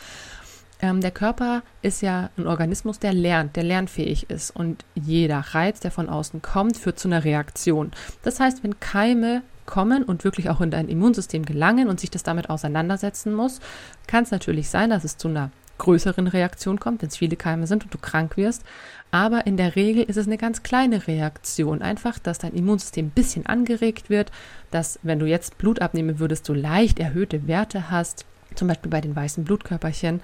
ähm, 0.83 1.01
der 1.01 1.11
Körper 1.11 1.63
ist 1.83 2.03
ja 2.03 2.31
ein 2.37 2.47
Organismus, 2.47 2.99
der 2.99 3.13
lernt, 3.13 3.57
der 3.57 3.65
lernfähig 3.65 4.31
ist. 4.31 4.51
Und 4.55 4.85
jeder 4.95 5.39
Reiz, 5.39 5.81
der 5.81 5.91
von 5.91 6.09
außen 6.09 6.43
kommt, 6.43 6.77
führt 6.77 6.99
zu 6.99 7.09
einer 7.09 7.25
Reaktion. 7.25 7.93
Das 8.23 8.41
heißt, 8.41 8.63
wenn 8.63 8.81
Keime 8.81 9.43
kommen 9.67 10.03
und 10.03 10.25
wirklich 10.25 10.51
auch 10.51 10.61
in 10.61 10.71
dein 10.71 10.89
Immunsystem 10.89 11.45
gelangen 11.45 11.89
und 11.89 12.01
sich 12.01 12.11
das 12.11 12.23
damit 12.23 12.51
auseinandersetzen 12.51 13.33
muss, 13.33 13.61
kann 14.07 14.25
es 14.25 14.31
natürlich 14.31 14.69
sein, 14.69 14.91
dass 14.91 15.05
es 15.05 15.17
zu 15.17 15.29
einer 15.29 15.51
größeren 15.79 16.27
Reaktion 16.27 16.79
kommt, 16.79 17.01
wenn 17.01 17.09
es 17.09 17.17
viele 17.17 17.37
Keime 17.37 17.67
sind 17.67 17.85
und 17.85 17.95
du 17.95 17.99
krank 17.99 18.37
wirst. 18.37 18.65
Aber 19.11 19.47
in 19.47 19.57
der 19.57 19.77
Regel 19.77 20.05
ist 20.05 20.17
es 20.17 20.27
eine 20.27 20.37
ganz 20.37 20.63
kleine 20.63 21.07
Reaktion. 21.07 21.83
Einfach, 21.83 22.19
dass 22.19 22.39
dein 22.39 22.53
Immunsystem 22.53 23.07
ein 23.07 23.11
bisschen 23.11 23.47
angeregt 23.47 24.11
wird, 24.11 24.31
dass, 24.71 25.01
wenn 25.03 25.19
du 25.19 25.27
jetzt 25.27 25.57
Blut 25.57 25.81
abnehmen 25.81 26.19
würdest, 26.19 26.49
du 26.49 26.53
leicht 26.53 26.99
erhöhte 26.99 27.47
Werte 27.49 27.91
hast, 27.91 28.27
zum 28.55 28.69
Beispiel 28.69 28.91
bei 28.91 29.01
den 29.01 29.17
weißen 29.17 29.45
Blutkörperchen 29.45 30.21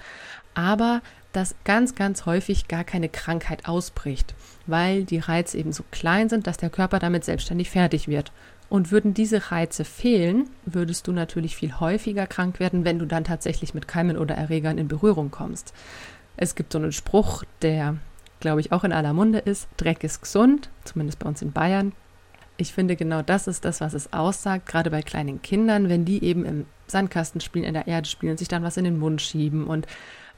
aber 0.57 1.01
dass 1.33 1.55
ganz, 1.65 1.93
ganz 1.93 2.25
häufig 2.25 2.67
gar 2.67 2.83
keine 2.83 3.09
Krankheit 3.09 3.67
ausbricht, 3.67 4.33
weil 4.65 5.03
die 5.03 5.19
Reize 5.19 5.57
eben 5.57 5.71
so 5.71 5.83
klein 5.91 6.29
sind, 6.29 6.47
dass 6.47 6.57
der 6.57 6.71
Körper 6.71 6.97
damit 6.97 7.23
selbstständig 7.23 7.69
fertig 7.69 8.07
wird. 8.07 8.31
Und 8.69 8.91
würden 8.91 9.13
diese 9.13 9.51
Reize 9.51 9.85
fehlen, 9.85 10.49
würdest 10.65 11.07
du 11.07 11.11
natürlich 11.11 11.55
viel 11.55 11.79
häufiger 11.79 12.25
krank 12.25 12.59
werden, 12.59 12.83
wenn 12.83 12.99
du 12.99 13.05
dann 13.05 13.23
tatsächlich 13.23 13.73
mit 13.75 13.87
Keimen 13.87 14.17
oder 14.17 14.35
Erregern 14.35 14.79
in 14.79 14.87
Berührung 14.87 15.29
kommst. 15.29 15.73
Es 16.37 16.55
gibt 16.55 16.73
so 16.73 16.79
einen 16.79 16.91
Spruch, 16.91 17.43
der, 17.61 17.97
glaube 18.39 18.59
ich, 18.59 18.71
auch 18.71 18.83
in 18.83 18.91
aller 18.91 19.13
Munde 19.13 19.39
ist, 19.39 19.69
Dreck 19.77 20.03
ist 20.03 20.21
gesund, 20.21 20.69
zumindest 20.83 21.19
bei 21.19 21.29
uns 21.29 21.41
in 21.43 21.51
Bayern. 21.51 21.93
Ich 22.57 22.73
finde, 22.73 22.95
genau 22.95 23.21
das 23.21 23.47
ist 23.47 23.63
das, 23.63 23.79
was 23.79 23.93
es 23.93 24.11
aussagt, 24.11 24.65
gerade 24.65 24.89
bei 24.89 25.03
kleinen 25.03 25.41
Kindern, 25.41 25.87
wenn 25.87 26.03
die 26.03 26.23
eben 26.23 26.43
im 26.43 26.65
Sandkasten 26.87 27.41
spielen, 27.41 27.65
in 27.65 27.75
der 27.75 27.87
Erde 27.87 28.09
spielen, 28.09 28.37
sich 28.37 28.47
dann 28.47 28.63
was 28.63 28.77
in 28.77 28.85
den 28.85 28.97
Mund 28.97 29.21
schieben 29.21 29.67
und 29.67 29.87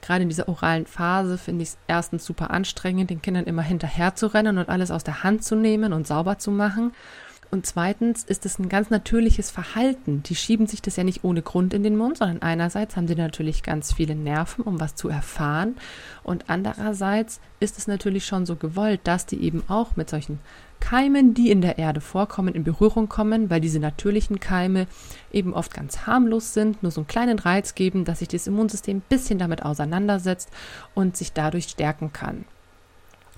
gerade 0.02 0.24
in 0.24 0.30
dieser 0.30 0.48
oralen 0.48 0.86
Phase 0.86 1.38
finde 1.38 1.64
ich 1.64 1.70
es 1.70 1.78
erstens 1.88 2.26
super 2.26 2.52
anstrengend, 2.52 3.10
den 3.10 3.22
Kindern 3.22 3.46
immer 3.46 3.62
hinterher 3.62 4.16
zu 4.16 4.28
rennen 4.28 4.58
und 4.58 4.70
alles 4.70 4.92
aus 4.92 5.04
der 5.04 5.24
Hand 5.24 5.44
zu 5.44 5.56
nehmen 5.56 5.94
und 5.94 6.08
sauber 6.08 6.38
zu 6.38 6.52
machen. 6.52 6.94
Und 7.52 7.66
zweitens 7.66 8.24
ist 8.24 8.46
es 8.46 8.60
ein 8.60 8.70
ganz 8.70 8.92
natürliches 8.92 9.50
Verhalten. 9.50 10.22
Die 10.22 10.36
schieben 10.36 10.68
sich 10.68 10.84
das 10.84 10.98
ja 10.98 11.04
nicht 11.04 11.24
ohne 11.24 11.42
Grund 11.42 11.74
in 11.74 11.82
den 11.82 11.98
Mund, 11.98 12.18
sondern 12.18 12.44
einerseits 12.44 12.96
haben 12.96 13.08
die 13.08 13.16
natürlich 13.16 13.64
ganz 13.64 13.92
viele 13.92 14.14
Nerven, 14.14 14.64
um 14.64 14.80
was 14.80 14.94
zu 14.94 15.10
erfahren. 15.10 15.76
Und 16.24 16.46
andererseits 16.48 17.40
ist 17.60 17.80
es 17.80 17.88
natürlich 17.88 18.26
schon 18.26 18.46
so 18.46 18.56
gewollt, 18.56 19.02
dass 19.06 19.26
die 19.26 19.42
eben 19.42 19.64
auch 19.68 19.96
mit 19.96 20.12
solchen 20.12 20.40
Keimen, 20.80 21.34
die 21.34 21.50
in 21.50 21.62
der 21.62 21.80
Erde 21.80 22.02
vorkommen, 22.02 22.54
in 22.54 22.64
Berührung 22.64 23.10
kommen, 23.10 23.50
weil 23.50 23.62
diese 23.62 23.80
natürlichen 23.80 24.40
Keime 24.40 24.86
eben 25.32 25.54
oft 25.54 25.74
ganz 25.74 26.06
harmlos 26.06 26.54
sind, 26.54 26.84
nur 26.84 26.92
so 26.92 27.02
einen 27.02 27.08
kleinen 27.08 27.40
Reiz 27.40 27.74
geben, 27.74 28.06
dass 28.06 28.20
sich 28.20 28.28
das 28.28 28.46
Immunsystem 28.46 28.98
ein 28.98 29.04
bisschen 29.10 29.40
damit 29.40 29.64
auseinandersetzt 29.64 30.50
und 30.94 31.18
sich 31.18 31.34
dadurch 31.34 31.66
stärken 31.66 32.14
kann. 32.14 32.46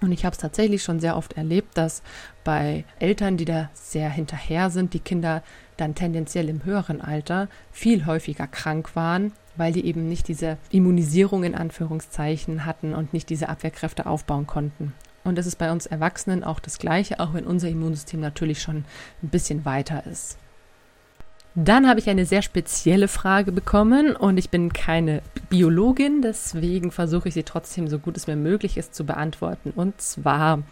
Und 0.01 0.11
ich 0.11 0.25
habe 0.25 0.33
es 0.33 0.39
tatsächlich 0.39 0.83
schon 0.83 0.99
sehr 0.99 1.15
oft 1.15 1.33
erlebt, 1.33 1.77
dass 1.77 2.01
bei 2.43 2.85
Eltern, 2.99 3.37
die 3.37 3.45
da 3.45 3.69
sehr 3.73 4.09
hinterher 4.09 4.71
sind, 4.71 4.93
die 4.95 4.99
Kinder 4.99 5.43
dann 5.77 5.93
tendenziell 5.93 6.49
im 6.49 6.65
höheren 6.65 7.01
Alter 7.01 7.47
viel 7.71 8.07
häufiger 8.07 8.47
krank 8.47 8.95
waren, 8.95 9.31
weil 9.55 9.73
die 9.73 9.85
eben 9.85 10.07
nicht 10.07 10.27
diese 10.27 10.57
Immunisierung 10.71 11.43
in 11.43 11.55
Anführungszeichen 11.55 12.65
hatten 12.65 12.95
und 12.95 13.13
nicht 13.13 13.29
diese 13.29 13.47
Abwehrkräfte 13.47 14.07
aufbauen 14.07 14.47
konnten. 14.47 14.93
Und 15.23 15.37
das 15.37 15.45
ist 15.45 15.57
bei 15.57 15.71
uns 15.71 15.85
Erwachsenen 15.85 16.43
auch 16.43 16.59
das 16.59 16.79
Gleiche, 16.79 17.19
auch 17.19 17.35
wenn 17.35 17.45
unser 17.45 17.69
Immunsystem 17.69 18.19
natürlich 18.19 18.61
schon 18.61 18.85
ein 19.21 19.29
bisschen 19.29 19.65
weiter 19.65 20.05
ist. 20.07 20.37
Dann 21.53 21.89
habe 21.89 21.99
ich 21.99 22.09
eine 22.09 22.25
sehr 22.25 22.41
spezielle 22.41 23.09
Frage 23.09 23.51
bekommen 23.51 24.15
und 24.15 24.37
ich 24.37 24.49
bin 24.49 24.71
keine 24.71 25.21
Biologin, 25.49 26.21
deswegen 26.21 26.91
versuche 26.91 27.27
ich 27.27 27.33
sie 27.33 27.43
trotzdem 27.43 27.89
so 27.89 27.99
gut 27.99 28.15
es 28.15 28.25
mir 28.25 28.37
möglich 28.37 28.77
ist 28.77 28.95
zu 28.95 29.05
beantworten. 29.05 29.71
Und 29.75 29.99
zwar, 29.99 30.63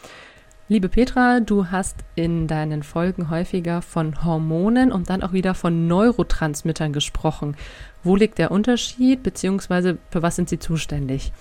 liebe 0.69 0.87
Petra, 0.87 1.41
du 1.41 1.67
hast 1.67 1.97
in 2.15 2.47
deinen 2.47 2.83
Folgen 2.83 3.29
häufiger 3.29 3.81
von 3.81 4.23
Hormonen 4.23 4.93
und 4.93 5.09
dann 5.09 5.21
auch 5.21 5.33
wieder 5.33 5.53
von 5.53 5.87
Neurotransmittern 5.87 6.93
gesprochen. 6.93 7.57
Wo 8.01 8.15
liegt 8.15 8.37
der 8.37 8.49
Unterschied, 8.49 9.21
beziehungsweise 9.21 9.97
für 10.11 10.21
was 10.21 10.37
sind 10.37 10.47
sie 10.47 10.59
zuständig? 10.59 11.33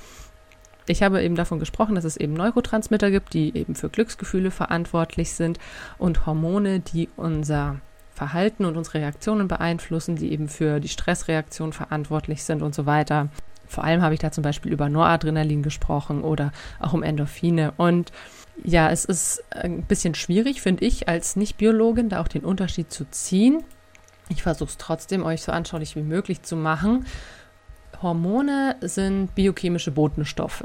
Ich 0.88 1.04
habe 1.04 1.22
eben 1.22 1.36
davon 1.36 1.60
gesprochen, 1.60 1.94
dass 1.94 2.04
es 2.04 2.16
eben 2.16 2.32
Neurotransmitter 2.32 3.12
gibt, 3.12 3.34
die 3.34 3.56
eben 3.56 3.76
für 3.76 3.88
Glücksgefühle 3.88 4.50
verantwortlich 4.50 5.30
sind 5.30 5.60
und 5.96 6.26
Hormone, 6.26 6.80
die 6.80 7.08
unser 7.14 7.76
Verhalten 8.18 8.64
und 8.64 8.76
unsere 8.76 8.98
Reaktionen 8.98 9.46
beeinflussen, 9.46 10.16
die 10.16 10.32
eben 10.32 10.48
für 10.48 10.80
die 10.80 10.88
Stressreaktion 10.88 11.72
verantwortlich 11.72 12.42
sind 12.42 12.62
und 12.62 12.74
so 12.74 12.84
weiter. 12.84 13.28
Vor 13.68 13.84
allem 13.84 14.02
habe 14.02 14.12
ich 14.14 14.18
da 14.18 14.32
zum 14.32 14.42
Beispiel 14.42 14.72
über 14.72 14.88
Noradrenalin 14.88 15.62
gesprochen 15.62 16.22
oder 16.22 16.50
auch 16.80 16.94
um 16.94 17.04
Endorphine. 17.04 17.74
Und 17.76 18.10
ja, 18.64 18.90
es 18.90 19.04
ist 19.04 19.44
ein 19.50 19.82
bisschen 19.82 20.16
schwierig, 20.16 20.60
finde 20.60 20.84
ich, 20.84 21.08
als 21.08 21.36
Nicht-Biologin 21.36 22.08
da 22.08 22.20
auch 22.20 22.26
den 22.26 22.44
Unterschied 22.44 22.90
zu 22.90 23.08
ziehen. 23.08 23.62
Ich 24.28 24.42
versuche 24.42 24.70
es 24.70 24.78
trotzdem, 24.78 25.22
euch 25.22 25.42
so 25.42 25.52
anschaulich 25.52 25.94
wie 25.94 26.02
möglich 26.02 26.42
zu 26.42 26.56
machen. 26.56 27.06
Hormone 28.02 28.74
sind 28.80 29.32
biochemische 29.36 29.92
Botenstoffe. 29.92 30.64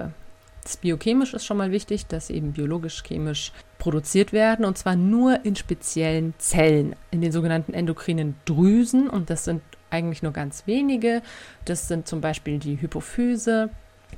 Das 0.63 0.77
biochemisch 0.77 1.33
ist 1.33 1.45
schon 1.45 1.57
mal 1.57 1.71
wichtig, 1.71 2.07
dass 2.07 2.29
eben 2.29 2.53
biologisch-chemisch 2.53 3.51
produziert 3.77 4.31
werden 4.31 4.63
und 4.63 4.77
zwar 4.77 4.95
nur 4.95 5.43
in 5.45 5.55
speziellen 5.55 6.33
Zellen, 6.37 6.95
in 7.11 7.21
den 7.21 7.33
sogenannten 7.33 7.73
endokrinen 7.73 8.35
Drüsen 8.45 9.09
und 9.09 9.29
das 9.29 9.43
sind 9.43 9.61
eigentlich 9.89 10.23
nur 10.23 10.31
ganz 10.31 10.65
wenige. 10.65 11.21
Das 11.65 11.87
sind 11.87 12.07
zum 12.07 12.21
Beispiel 12.21 12.59
die 12.59 12.81
Hypophyse, 12.81 13.69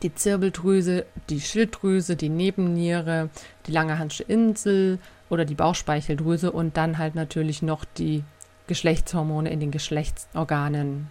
die 0.04 0.14
Zirbeldrüse, 0.14 1.06
die 1.30 1.42
Schilddrüse, 1.42 2.16
die 2.16 2.30
Nebenniere, 2.30 3.30
die 3.66 3.72
Langerhansche 3.72 4.24
Insel 4.24 5.00
oder 5.30 5.46
die 5.46 5.56
Bauchspeicheldrüse 5.56 6.52
und 6.52 6.78
dann 6.78 6.98
halt 6.98 7.16
natürlich 7.16 7.62
noch 7.62 7.86
die 7.86 8.24
Geschlechtshormone 8.68 9.50
in 9.50 9.60
den 9.60 9.72
Geschlechtsorganen. 9.72 11.08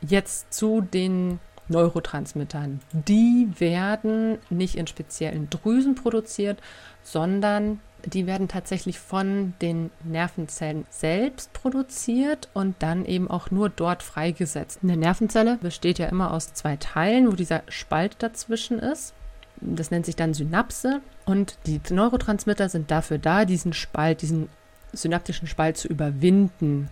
Jetzt 0.00 0.52
zu 0.52 0.82
den 0.82 1.40
Neurotransmittern. 1.68 2.80
Die 2.92 3.48
werden 3.58 4.38
nicht 4.50 4.76
in 4.76 4.86
speziellen 4.86 5.48
Drüsen 5.50 5.94
produziert, 5.94 6.60
sondern 7.02 7.80
die 8.06 8.26
werden 8.26 8.48
tatsächlich 8.48 8.98
von 8.98 9.54
den 9.62 9.90
Nervenzellen 10.04 10.86
selbst 10.90 11.52
produziert 11.52 12.48
und 12.52 12.76
dann 12.80 13.04
eben 13.04 13.30
auch 13.30 13.50
nur 13.50 13.68
dort 13.70 14.02
freigesetzt. 14.02 14.80
Eine 14.82 14.96
Nervenzelle 14.96 15.58
besteht 15.60 15.98
ja 15.98 16.06
immer 16.06 16.32
aus 16.32 16.52
zwei 16.52 16.76
Teilen, 16.76 17.30
wo 17.30 17.36
dieser 17.36 17.62
Spalt 17.68 18.16
dazwischen 18.18 18.78
ist. 18.78 19.14
Das 19.60 19.90
nennt 19.90 20.04
sich 20.04 20.16
dann 20.16 20.34
Synapse 20.34 21.00
und 21.24 21.56
die 21.66 21.80
Neurotransmitter 21.88 22.68
sind 22.68 22.90
dafür 22.90 23.18
da, 23.18 23.44
diesen 23.44 23.72
Spalt, 23.72 24.20
diesen 24.20 24.48
synaptischen 24.96 25.48
Spalt 25.48 25.76
zu 25.76 25.88
überwinden. 25.88 26.88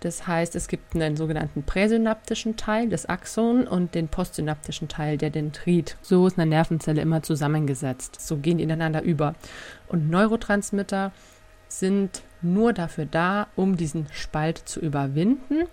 Das 0.00 0.26
heißt, 0.26 0.54
es 0.54 0.68
gibt 0.68 0.94
einen 0.94 1.16
sogenannten 1.16 1.62
präsynaptischen 1.62 2.56
Teil, 2.56 2.88
das 2.88 3.06
Axon, 3.06 3.66
und 3.66 3.94
den 3.94 4.08
postsynaptischen 4.08 4.88
Teil, 4.88 5.16
der 5.16 5.30
Dendrit. 5.30 5.96
So 6.02 6.26
ist 6.26 6.38
eine 6.38 6.48
Nervenzelle 6.48 7.00
immer 7.00 7.22
zusammengesetzt. 7.22 8.20
So 8.20 8.36
gehen 8.36 8.58
die 8.58 8.64
ineinander 8.64 9.02
über. 9.02 9.34
Und 9.88 10.10
Neurotransmitter 10.10 11.12
sind 11.68 12.22
nur 12.42 12.72
dafür 12.72 13.06
da, 13.06 13.48
um 13.56 13.76
diesen 13.76 14.06
Spalt 14.12 14.58
zu 14.58 14.80
überwinden 14.80 15.66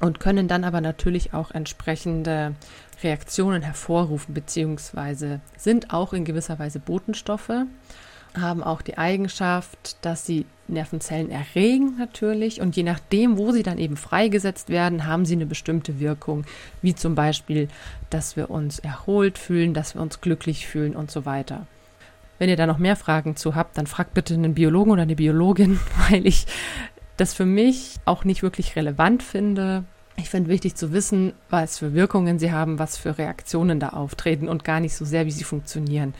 und 0.00 0.20
können 0.20 0.48
dann 0.48 0.64
aber 0.64 0.80
natürlich 0.80 1.32
auch 1.32 1.50
entsprechende 1.50 2.54
Reaktionen 3.02 3.62
hervorrufen, 3.62 4.34
beziehungsweise 4.34 5.40
sind 5.56 5.92
auch 5.92 6.12
in 6.12 6.24
gewisser 6.24 6.58
Weise 6.58 6.80
Botenstoffe, 6.80 7.52
haben 8.40 8.62
auch 8.62 8.82
die 8.82 8.98
Eigenschaft, 8.98 9.96
dass 10.02 10.26
sie 10.26 10.46
Nervenzellen 10.68 11.30
erregen 11.30 11.96
natürlich 11.98 12.60
und 12.60 12.76
je 12.76 12.82
nachdem, 12.82 13.38
wo 13.38 13.52
sie 13.52 13.62
dann 13.62 13.78
eben 13.78 13.96
freigesetzt 13.96 14.68
werden, 14.68 15.06
haben 15.06 15.24
sie 15.24 15.34
eine 15.34 15.46
bestimmte 15.46 16.00
Wirkung, 16.00 16.44
wie 16.82 16.94
zum 16.94 17.14
Beispiel, 17.14 17.68
dass 18.10 18.36
wir 18.36 18.50
uns 18.50 18.78
erholt 18.78 19.38
fühlen, 19.38 19.74
dass 19.74 19.94
wir 19.94 20.02
uns 20.02 20.20
glücklich 20.20 20.66
fühlen 20.66 20.96
und 20.96 21.10
so 21.10 21.24
weiter. 21.24 21.66
Wenn 22.38 22.48
ihr 22.48 22.56
da 22.56 22.66
noch 22.66 22.78
mehr 22.78 22.96
Fragen 22.96 23.36
zu 23.36 23.54
habt, 23.54 23.78
dann 23.78 23.86
fragt 23.86 24.14
bitte 24.14 24.34
einen 24.34 24.54
Biologen 24.54 24.92
oder 24.92 25.02
eine 25.02 25.16
Biologin, 25.16 25.78
weil 26.10 26.26
ich 26.26 26.46
das 27.16 27.32
für 27.32 27.46
mich 27.46 27.96
auch 28.04 28.24
nicht 28.24 28.42
wirklich 28.42 28.76
relevant 28.76 29.22
finde. 29.22 29.84
Ich 30.16 30.30
finde 30.30 30.50
wichtig 30.50 30.74
zu 30.74 30.92
wissen, 30.92 31.32
was 31.50 31.78
für 31.78 31.94
Wirkungen 31.94 32.38
sie 32.38 32.52
haben, 32.52 32.78
was 32.78 32.96
für 32.96 33.18
Reaktionen 33.18 33.80
da 33.80 33.90
auftreten 33.90 34.48
und 34.48 34.64
gar 34.64 34.80
nicht 34.80 34.94
so 34.94 35.04
sehr, 35.04 35.26
wie 35.26 35.30
sie 35.30 35.44
funktionieren. 35.44 36.14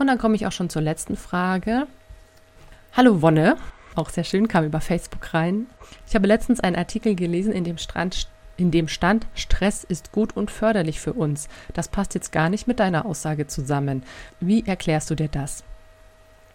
Und 0.00 0.06
dann 0.06 0.16
komme 0.16 0.34
ich 0.34 0.46
auch 0.46 0.52
schon 0.52 0.70
zur 0.70 0.80
letzten 0.80 1.14
Frage. 1.14 1.86
Hallo 2.94 3.20
Wonne, 3.20 3.58
auch 3.94 4.08
sehr 4.08 4.24
schön, 4.24 4.48
kam 4.48 4.64
über 4.64 4.80
Facebook 4.80 5.34
rein. 5.34 5.66
Ich 6.08 6.14
habe 6.14 6.26
letztens 6.26 6.58
einen 6.58 6.76
Artikel 6.76 7.14
gelesen, 7.14 7.52
in 7.52 7.64
dem, 7.64 7.76
Strand, 7.76 8.26
in 8.56 8.70
dem 8.70 8.88
stand, 8.88 9.26
Stress 9.34 9.84
ist 9.84 10.10
gut 10.10 10.34
und 10.34 10.50
förderlich 10.50 11.00
für 11.00 11.12
uns. 11.12 11.50
Das 11.74 11.88
passt 11.88 12.14
jetzt 12.14 12.32
gar 12.32 12.48
nicht 12.48 12.66
mit 12.66 12.80
deiner 12.80 13.04
Aussage 13.04 13.46
zusammen. 13.46 14.02
Wie 14.40 14.66
erklärst 14.66 15.10
du 15.10 15.16
dir 15.16 15.28
das? 15.28 15.64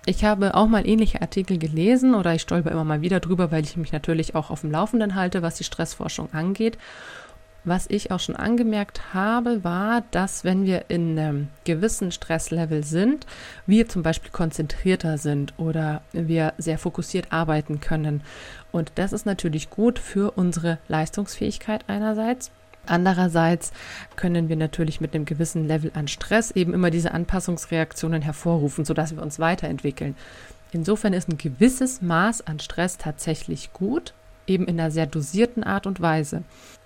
Ich 0.07 0.25
habe 0.25 0.55
auch 0.55 0.67
mal 0.67 0.87
ähnliche 0.87 1.21
Artikel 1.21 1.59
gelesen 1.59 2.15
oder 2.15 2.33
ich 2.33 2.41
stolper 2.41 2.71
immer 2.71 2.83
mal 2.83 3.01
wieder 3.01 3.19
drüber, 3.19 3.51
weil 3.51 3.63
ich 3.63 3.77
mich 3.77 3.91
natürlich 3.91 4.33
auch 4.33 4.49
auf 4.49 4.61
dem 4.61 4.71
Laufenden 4.71 5.13
halte, 5.13 5.43
was 5.43 5.53
die 5.53 5.63
Stressforschung 5.63 6.33
angeht. 6.33 6.79
Was 7.67 7.87
ich 7.89 8.11
auch 8.11 8.19
schon 8.19 8.35
angemerkt 8.35 9.15
habe, 9.15 9.63
war, 9.63 10.03
dass 10.11 10.43
wenn 10.43 10.65
wir 10.65 10.85
in 10.89 11.17
einem 11.17 11.47
gewissen 11.63 12.11
Stresslevel 12.11 12.83
sind, 12.83 13.25
wir 13.65 13.89
zum 13.89 14.03
Beispiel 14.03 14.29
konzentrierter 14.29 15.17
sind 15.17 15.53
oder 15.57 16.03
wir 16.13 16.53
sehr 16.59 16.77
fokussiert 16.77 17.31
arbeiten 17.31 17.79
können. 17.79 18.21
Und 18.71 18.91
das 18.95 19.13
ist 19.13 19.25
natürlich 19.25 19.71
gut 19.71 19.97
für 19.97 20.37
unsere 20.37 20.77
Leistungsfähigkeit 20.87 21.85
einerseits. 21.87 22.51
Andererseits 22.85 23.71
können 24.15 24.47
wir 24.47 24.57
natürlich 24.57 25.01
mit 25.01 25.15
einem 25.15 25.25
gewissen 25.25 25.67
Level 25.67 25.91
an 25.95 26.07
Stress 26.07 26.51
eben 26.51 26.71
immer 26.71 26.91
diese 26.91 27.13
Anpassungsreaktionen 27.13 28.21
hervorrufen, 28.21 28.85
sodass 28.85 29.15
wir 29.15 29.23
uns 29.23 29.39
weiterentwickeln. 29.39 30.15
Insofern 30.71 31.13
ist 31.13 31.29
ein 31.29 31.39
gewisses 31.39 32.03
Maß 32.03 32.45
an 32.45 32.59
Stress 32.59 32.99
tatsächlich 32.99 33.73
gut, 33.73 34.13
eben 34.45 34.65
in 34.67 34.79
einer 34.79 34.91
sehr 34.91 35.07
dosierten 35.07 35.63
Art 35.63 35.87
und 35.87 35.99
Weise. 35.99 36.43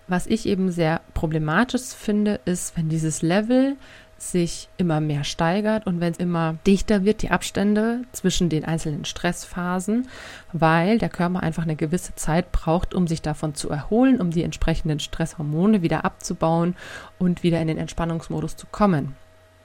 Was 0.09 0.25
ich 0.25 0.47
eben 0.47 0.71
sehr 0.71 1.01
problematisch 1.13 1.93
finde, 1.95 2.39
ist, 2.45 2.75
wenn 2.75 2.89
dieses 2.89 3.21
Level 3.21 3.77
sich 4.17 4.67
immer 4.77 4.99
mehr 4.99 5.23
steigert 5.23 5.85
und 5.85 5.99
wenn 5.99 6.11
es 6.11 6.17
immer 6.17 6.55
dichter 6.65 7.05
wird, 7.05 7.21
die 7.21 7.29
Abstände 7.29 8.01
zwischen 8.11 8.49
den 8.49 8.65
einzelnen 8.65 9.05
Stressphasen, 9.05 10.07
weil 10.51 10.97
der 10.97 11.09
Körper 11.09 11.41
einfach 11.41 11.61
eine 11.61 11.75
gewisse 11.75 12.15
Zeit 12.15 12.51
braucht, 12.51 12.95
um 12.95 13.05
sich 13.05 13.21
davon 13.21 13.53
zu 13.53 13.69
erholen, 13.69 14.19
um 14.19 14.31
die 14.31 14.43
entsprechenden 14.43 14.99
Stresshormone 14.99 15.83
wieder 15.83 16.03
abzubauen 16.05 16.75
und 17.19 17.43
wieder 17.43 17.61
in 17.61 17.67
den 17.67 17.77
Entspannungsmodus 17.77 18.55
zu 18.55 18.65
kommen. 18.65 19.15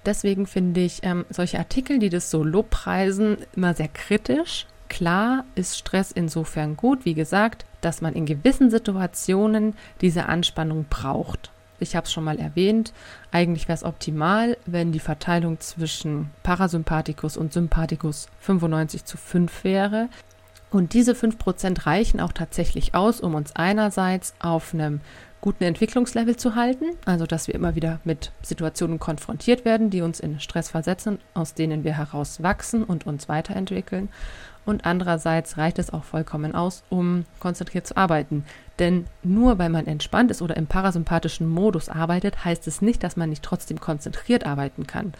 Deswegen 0.04 0.46
finde 0.46 0.83
ich 0.83 1.00
ähm, 1.04 1.24
solche 1.30 1.59
Artikel, 1.59 1.98
die 1.98 2.11
das 2.11 2.30
so 2.30 2.44
lobpreisen, 2.44 3.38
immer 3.57 3.72
sehr 3.72 3.88
kritisch, 3.88 4.66
Klar 4.94 5.44
ist 5.57 5.76
Stress 5.76 6.12
insofern 6.12 6.76
gut, 6.76 7.04
wie 7.04 7.14
gesagt, 7.14 7.66
dass 7.80 8.00
man 8.00 8.14
in 8.14 8.26
gewissen 8.26 8.70
Situationen 8.70 9.74
diese 10.00 10.26
Anspannung 10.26 10.87
braucht. 10.88 11.50
Ich 11.80 11.96
habe 11.96 12.04
es 12.04 12.12
schon 12.12 12.22
mal 12.22 12.38
erwähnt, 12.38 12.92
eigentlich 13.33 13.66
wäre 13.66 13.74
es 13.74 13.83
optimal, 13.83 14.57
wenn 14.66 14.92
die 14.92 15.00
Verteilung 15.00 15.59
zwischen 15.59 16.30
Parasympathikus 16.44 17.37
und 17.37 17.52
Sympathikus 17.52 18.28
95 18.38 19.04
zu 19.04 19.16
5 19.16 19.64
wäre. 19.64 20.09
Und 20.70 20.92
diese 20.92 21.14
5% 21.14 21.87
reichen 21.87 22.20
auch 22.20 22.33
tatsächlich 22.33 22.94
aus, 22.94 23.20
um 23.20 23.35
uns 23.35 23.57
einerseits 23.57 24.33
auf 24.38 24.74
einem 24.74 25.00
guten 25.44 25.64
Entwicklungslevel 25.64 26.37
zu 26.37 26.54
halten, 26.54 26.87
also 27.04 27.26
dass 27.26 27.48
wir 27.48 27.54
immer 27.54 27.74
wieder 27.74 28.00
mit 28.04 28.33
Situationen 28.40 28.98
konfrontiert 28.98 29.66
werden, 29.66 29.90
die 29.90 30.00
uns 30.00 30.18
in 30.18 30.40
Stress 30.40 30.70
versetzen, 30.70 31.18
aus 31.35 31.52
denen 31.52 31.85
wir 31.85 31.98
heraus 31.98 32.42
wachsen 32.42 32.83
und 32.83 33.07
uns 33.07 33.28
weiterentwickeln 33.28 34.09
und 34.64 34.87
andererseits 34.87 35.59
reicht 35.59 35.78
es 35.78 35.92
auch 35.92 36.04
vollkommen 36.04 36.54
aus, 36.54 36.83
um 36.88 37.26
konzentriert 37.40 37.87
zu 37.87 37.94
arbeiten. 37.98 38.46
Denn 38.78 39.04
nur 39.22 39.59
weil 39.59 39.68
man 39.68 39.87
entspannt 39.87 40.30
ist 40.30 40.40
oder 40.40 40.57
im 40.57 40.66
parasympathischen 40.66 41.46
Modus 41.46 41.90
arbeitet, 41.90 42.46
heißt 42.46 42.66
es 42.66 42.80
nicht, 42.80 43.02
dass 43.02 43.16
man 43.16 43.28
nicht 43.28 43.42
trotzdem 43.42 43.78
konzentriert 43.78 44.46
arbeiten 44.46 44.87
kann. 44.87 45.12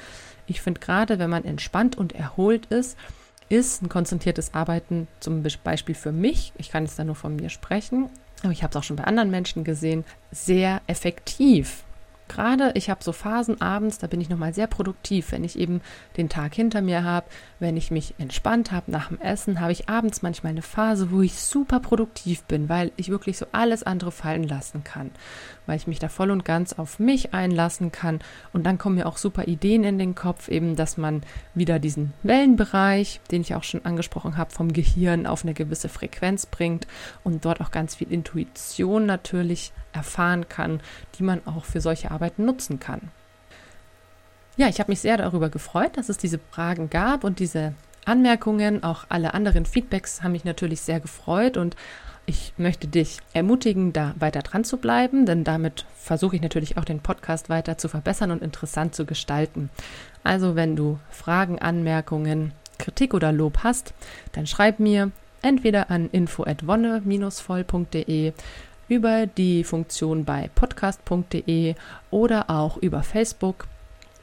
Ich 0.47 0.63
finde 0.63 0.81
gerade, 0.81 1.19
wenn 1.19 1.29
man 1.29 1.45
entspannt 1.45 1.99
und 1.99 2.15
erholt 2.15 2.65
ist, 2.67 2.97
ist 3.51 3.83
ein 3.83 3.91
konzentriertes 3.91 4.55
Arbeiten 4.55 5.07
zum 5.21 5.43
Beispiel 5.63 5.95
für 5.95 6.13
mich, 6.13 6.55
ich 6.57 6.71
kann 6.71 6.85
jetzt 6.85 6.99
da 6.99 7.05
nur 7.05 7.15
von 7.15 7.37
mir 7.37 7.51
sprechen, 7.51 8.09
ich 8.51 8.63
habe 8.63 8.71
es 8.71 8.77
auch 8.77 8.85
schon 8.85 8.97
bei 8.97 9.05
anderen 9.05 9.31
Menschen 9.31 9.65
gesehen, 9.65 10.05
sehr 10.31 10.83
effektiv. 10.87 11.85
Gerade 12.27 12.73
ich 12.75 12.89
habe 12.89 13.05
so 13.05 13.13
Phasen 13.13 13.61
abends, 13.61 13.99
da 13.99 14.07
bin 14.07 14.21
ich 14.21 14.31
nochmal 14.31 14.55
sehr 14.55 14.67
produktiv, 14.67 15.31
wenn 15.33 15.45
ich 15.45 15.59
eben 15.59 15.83
den 16.17 16.29
Tag 16.31 16.55
hinter 16.55 16.81
mir 16.81 17.05
habe, 17.05 17.27
wenn 17.61 17.77
ich 17.77 17.91
mich 17.91 18.15
entspannt 18.19 18.73
habe 18.73 18.91
nach 18.91 19.09
dem 19.09 19.21
Essen, 19.21 19.61
habe 19.61 19.73
ich 19.73 19.89
abends 19.89 20.23
manchmal 20.23 20.53
eine 20.53 20.63
Phase, 20.63 21.11
wo 21.11 21.21
ich 21.21 21.35
super 21.35 21.81
produktiv 21.81 22.45
bin, 22.45 22.69
weil 22.69 22.93
ich 22.97 23.11
wirklich 23.11 23.37
so 23.37 23.47
alles 23.53 23.83
andere 23.83 24.11
fallen 24.11 24.45
lassen 24.45 24.85
kann, 24.85 25.11
weil 25.67 25.77
ich 25.77 25.87
mich 25.87 25.99
da 25.99 26.09
voll 26.09 26.31
und 26.31 26.47
ganz 26.47 26.73
auf 26.73 26.99
mich 26.99 27.35
einlassen 27.35 27.93
kann. 27.93 28.21
Und 28.55 28.65
dann 28.65 28.79
kommen 28.79 28.97
mir 28.97 29.07
auch 29.07 29.19
super 29.19 29.47
Ideen 29.47 29.85
in 29.85 29.99
den 29.99 30.15
Kopf, 30.15 30.49
eben, 30.49 30.77
dass 30.77 30.97
man 30.97 31.23
wieder 31.55 31.79
diesen 31.79 32.15
Wellenbereich, 32.23 33.21
den 33.31 33.43
ich 33.43 33.55
auch 33.55 33.65
schon 33.65 33.85
angesprochen 33.85 34.39
habe, 34.39 34.51
vom 34.51 34.73
Gehirn 34.73 35.27
auf 35.27 35.45
eine 35.45 35.55
gewisse 35.55 35.91
Frequenz 35.91 36.47
bringt 36.47 36.87
und 37.23 37.45
dort 37.45 37.61
auch 37.61 37.71
ganz 37.71 37.95
viel 37.95 38.11
Intuition 38.11 39.05
natürlich 39.05 39.73
erfahren 39.95 40.49
kann, 40.49 40.81
die 41.19 41.23
man 41.23 41.47
auch 41.47 41.65
für 41.65 41.81
solche 41.81 42.11
Arbeiten 42.15 42.45
nutzen 42.45 42.81
kann. 42.81 43.01
Ja, 44.57 44.69
ich 44.69 44.79
habe 44.79 44.93
mich 44.93 45.01
sehr 45.01 45.17
darüber 45.17 45.51
gefreut, 45.51 45.97
dass 45.97 46.09
es 46.09 46.17
diese 46.17 46.39
Fragen 46.39 46.89
gab 46.89 47.25
und 47.25 47.41
diese 47.41 47.75
Anmerkungen, 48.05 48.85
auch 48.85 49.05
alle 49.09 49.35
anderen 49.35 49.67
Feedbacks 49.67 50.23
haben 50.23 50.31
mich 50.33 50.45
natürlich 50.45 50.81
sehr 50.81 51.01
gefreut 51.01 51.57
und 51.57 51.75
ich 52.27 52.55
möchte 52.57 52.89
dich 52.89 53.19
ermutigen, 53.35 53.93
da 53.93 54.15
weiter 54.19 54.41
dran 54.41 54.65
zu 54.65 54.79
bleiben, 54.79 55.27
denn 55.27 55.45
damit 55.45 55.85
versuche 55.97 56.37
ich 56.37 56.43
natürlich 56.43 56.79
auch 56.79 56.85
den 56.85 57.01
Podcast 57.01 57.51
weiter 57.51 57.77
zu 57.77 57.89
verbessern 57.89 58.31
und 58.31 58.43
interessant 58.43 58.95
zu 58.95 59.05
gestalten. 59.05 59.69
Also 60.23 60.55
wenn 60.55 60.77
du 60.77 60.99
Fragen, 61.11 61.59
Anmerkungen, 61.59 62.53
Kritik 62.79 63.13
oder 63.13 63.33
Lob 63.33 63.59
hast, 63.63 63.93
dann 64.33 64.47
schreib 64.47 64.81
mir 64.81 65.11
entweder 65.43 65.91
an 65.91 66.09
info@wonne-voll.de 66.11 68.33
über 68.89 69.27
die 69.27 69.65
Funktion 69.65 70.25
bei 70.25 70.51
podcast.de 70.55 71.75
oder 72.11 72.51
auch 72.51 72.77
über 72.77 73.03
Facebook. 73.03 73.67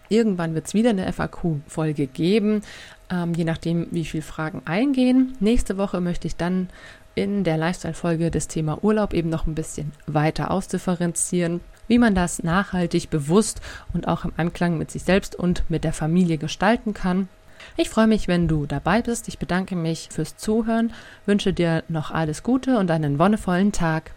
Irgendwann 0.10 0.54
wird 0.56 0.68
es 0.68 0.74
wieder 0.74 0.90
eine 0.90 1.12
FAQ-Folge 1.12 2.08
geben, 2.08 2.64
ähm, 3.10 3.34
je 3.34 3.46
nachdem, 3.46 3.88
wie 3.92 4.06
viele 4.06 4.24
Fragen 4.24 4.62
eingehen. 4.66 5.38
Nächste 5.40 5.78
Woche 5.78 6.02
möchte 6.02 6.28
ich 6.28 6.36
dann 6.36 6.70
in 7.16 7.44
der 7.44 7.58
Lifestyle-Folge 7.58 8.32
das 8.32 8.48
Thema 8.48 8.84
Urlaub 8.84 9.14
eben 9.14 9.30
noch 9.30 9.48
ein 9.48 9.56
bisschen 9.56 9.92
weiter 10.08 10.52
ausdifferenzieren, 10.52 11.62
wie 11.88 11.98
man 11.98 12.16
das 12.16 12.44
nachhaltig, 12.44 13.10
bewusst 13.10 13.62
und 13.94 14.08
auch 14.08 14.26
im 14.26 14.34
Einklang 14.38 14.78
mit 14.78 14.92
sich 14.92 15.04
selbst 15.04 15.36
und 15.36 15.64
mit 15.70 15.84
der 15.84 15.94
Familie 15.94 16.38
gestalten 16.38 16.94
kann. 16.94 17.28
Ich 17.78 17.90
freue 17.90 18.08
mich, 18.08 18.28
wenn 18.28 18.48
du 18.48 18.66
dabei 18.66 19.02
bist. 19.02 19.28
Ich 19.28 19.40
bedanke 19.40 19.76
mich 19.76 20.10
fürs 20.12 20.36
Zuhören, 20.38 20.94
wünsche 21.26 21.54
dir 21.54 21.84
noch 21.88 22.12
alles 22.12 22.44
Gute 22.44 22.78
und 22.78 22.92
einen 22.92 23.20
wonnevollen 23.20 23.72
Tag. 23.72 24.12